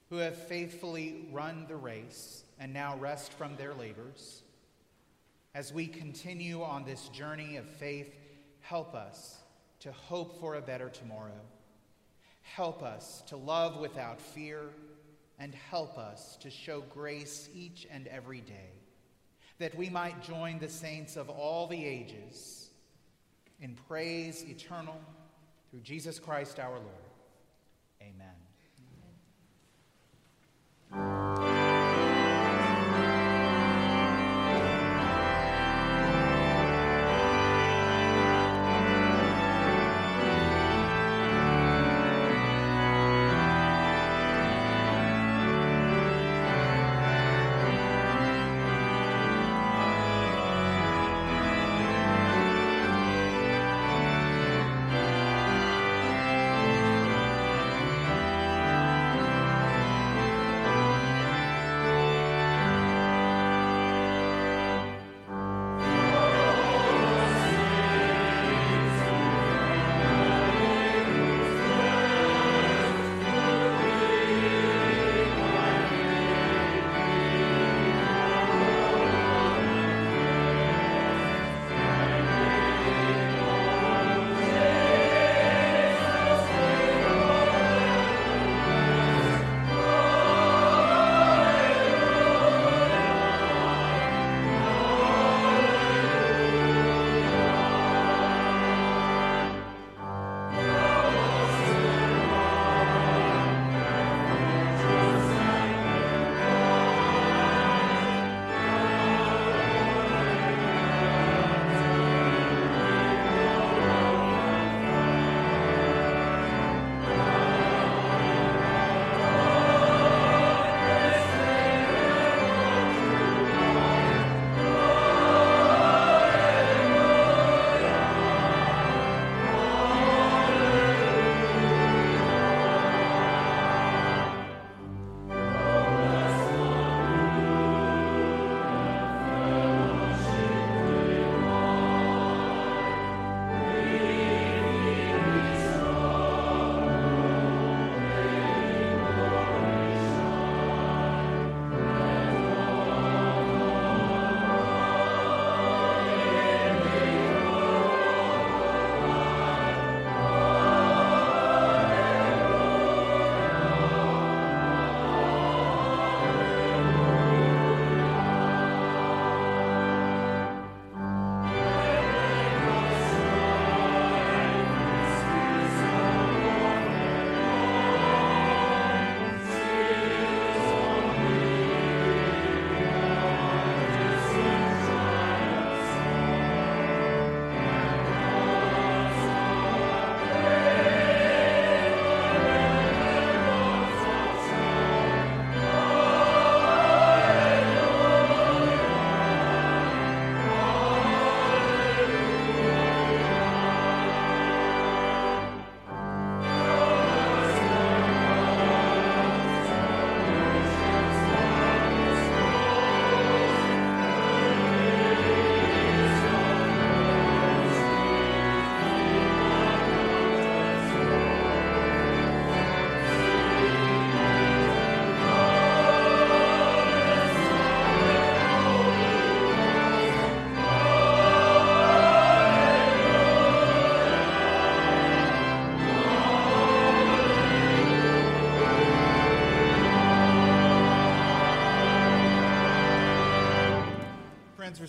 who 0.08 0.18
have 0.18 0.36
faithfully 0.36 1.26
run 1.32 1.66
the 1.66 1.74
race 1.74 2.44
and 2.60 2.72
now 2.72 2.96
rest 2.96 3.32
from 3.32 3.56
their 3.56 3.74
labors. 3.74 4.44
As 5.52 5.72
we 5.72 5.88
continue 5.88 6.62
on 6.62 6.84
this 6.84 7.08
journey 7.08 7.56
of 7.56 7.64
faith, 7.64 8.14
help 8.60 8.94
us 8.94 9.40
to 9.80 9.90
hope 9.90 10.38
for 10.38 10.54
a 10.54 10.60
better 10.60 10.88
tomorrow. 10.88 11.40
Help 12.42 12.84
us 12.84 13.24
to 13.26 13.36
love 13.36 13.80
without 13.80 14.20
fear, 14.20 14.66
and 15.40 15.52
help 15.56 15.98
us 15.98 16.36
to 16.36 16.50
show 16.50 16.82
grace 16.82 17.48
each 17.52 17.84
and 17.90 18.06
every 18.06 18.42
day, 18.42 18.70
that 19.58 19.74
we 19.74 19.90
might 19.90 20.22
join 20.22 20.60
the 20.60 20.68
saints 20.68 21.16
of 21.16 21.28
all 21.28 21.66
the 21.66 21.84
ages 21.84 22.70
in 23.60 23.74
praise 23.88 24.44
eternal 24.48 25.00
through 25.72 25.80
Jesus 25.80 26.18
Christ 26.18 26.60
our 26.60 26.74
Lord. 26.74 27.11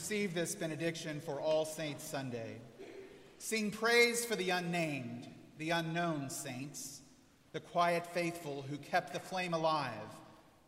Receive 0.03 0.33
this 0.33 0.53
benediction 0.53 1.21
for 1.21 1.39
All 1.39 1.63
Saints 1.63 2.03
Sunday. 2.03 2.57
Sing 3.37 3.71
praise 3.71 4.25
for 4.25 4.35
the 4.35 4.49
unnamed, 4.49 5.29
the 5.59 5.69
unknown 5.69 6.29
saints, 6.29 6.99
the 7.53 7.61
quiet 7.61 8.05
faithful 8.07 8.65
who 8.69 8.75
kept 8.75 9.13
the 9.13 9.19
flame 9.21 9.53
alive, 9.53 9.93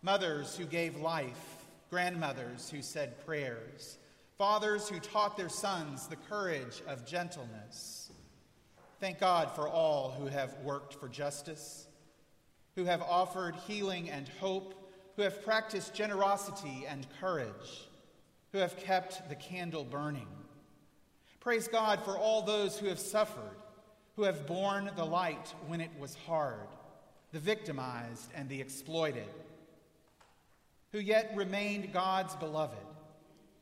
mothers 0.02 0.56
who 0.56 0.64
gave 0.64 0.96
life, 0.96 1.66
grandmothers 1.90 2.70
who 2.70 2.82
said 2.82 3.26
prayers, 3.26 3.98
fathers 4.38 4.88
who 4.88 5.02
taught 5.02 5.36
their 5.36 5.50
sons 5.50 6.08
the 6.08 6.16
courage 6.16 6.82
of 6.88 7.06
gentleness. 7.06 8.14
Thank 9.02 9.20
God 9.20 9.52
for 9.52 9.68
all 9.68 10.12
who 10.12 10.28
have 10.28 10.56
worked 10.64 10.94
for 10.94 11.10
justice, 11.10 11.88
who 12.78 12.86
have 12.86 13.02
offered 13.02 13.56
healing 13.68 14.10
and 14.10 14.30
hope, 14.40 14.94
who 15.18 15.24
have 15.24 15.44
practiced 15.44 15.94
generosity 15.94 16.86
and 16.88 17.06
courage 17.20 17.85
who 18.56 18.62
have 18.62 18.78
kept 18.78 19.28
the 19.28 19.36
candle 19.36 19.84
burning. 19.84 20.30
Praise 21.42 21.68
God 21.68 22.02
for 22.06 22.18
all 22.18 22.42
those 22.42 22.80
who 22.80 22.88
have 22.88 23.00
suffered, 23.00 23.58
who 24.16 24.24
have 24.24 24.48
borne 24.48 24.90
the 24.96 25.04
light 25.04 25.54
when 25.68 25.82
it 25.82 25.92
was 26.00 26.16
hard, 26.26 26.70
the 27.34 27.40
victimized 27.42 28.32
and 28.34 28.48
the 28.48 28.62
exploited, 28.62 29.28
who 30.94 31.00
yet 31.00 31.34
remained 31.36 31.92
God's 31.92 32.34
beloved. 32.38 32.78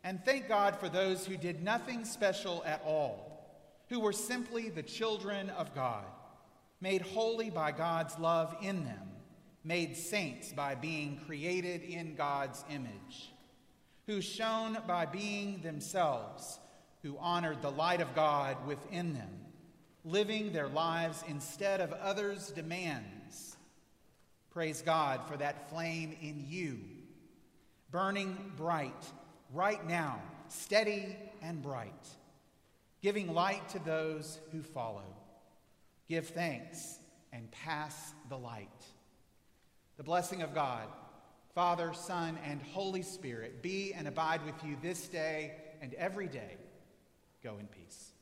And 0.03 0.23
thank 0.23 0.47
God 0.47 0.75
for 0.75 0.89
those 0.89 1.25
who 1.25 1.37
did 1.37 1.63
nothing 1.63 2.05
special 2.05 2.63
at 2.63 2.83
all, 2.85 3.47
who 3.89 3.99
were 3.99 4.13
simply 4.13 4.69
the 4.69 4.83
children 4.83 5.49
of 5.49 5.73
God, 5.73 6.05
made 6.81 7.01
holy 7.01 7.49
by 7.49 7.71
God's 7.71 8.19
love 8.19 8.55
in 8.61 8.83
them, 8.83 9.09
made 9.63 9.97
saints 9.97 10.53
by 10.53 10.75
being 10.75 11.19
created 11.25 11.81
in 11.81 12.13
God's 12.13 12.63
image 12.69 13.32
who 14.07 14.21
shone 14.21 14.77
by 14.87 15.05
being 15.05 15.61
themselves, 15.61 16.59
who 17.01 17.17
honored 17.19 17.61
the 17.61 17.71
light 17.71 18.01
of 18.01 18.15
God 18.15 18.57
within 18.67 19.13
them, 19.13 19.29
living 20.03 20.51
their 20.51 20.67
lives 20.67 21.23
instead 21.27 21.79
of 21.81 21.93
others' 21.93 22.49
demands. 22.49 23.55
Praise 24.51 24.81
God 24.81 25.21
for 25.27 25.37
that 25.37 25.69
flame 25.69 26.15
in 26.21 26.45
you, 26.47 26.79
burning 27.91 28.51
bright 28.55 29.05
right 29.53 29.87
now, 29.87 30.21
steady 30.47 31.15
and 31.41 31.61
bright, 31.61 32.07
giving 33.01 33.33
light 33.33 33.67
to 33.69 33.79
those 33.79 34.39
who 34.51 34.61
follow. 34.61 35.05
Give 36.09 36.27
thanks 36.27 36.99
and 37.31 37.49
pass 37.51 38.13
the 38.29 38.37
light. 38.37 38.69
The 39.97 40.03
blessing 40.03 40.41
of 40.41 40.53
God 40.53 40.87
Father, 41.53 41.93
Son, 41.93 42.39
and 42.45 42.61
Holy 42.61 43.03
Spirit 43.03 43.61
be 43.61 43.93
and 43.93 44.07
abide 44.07 44.43
with 44.45 44.55
you 44.63 44.75
this 44.81 45.07
day 45.07 45.53
and 45.81 45.93
every 45.93 46.27
day. 46.27 46.57
Go 47.43 47.57
in 47.59 47.67
peace. 47.67 48.12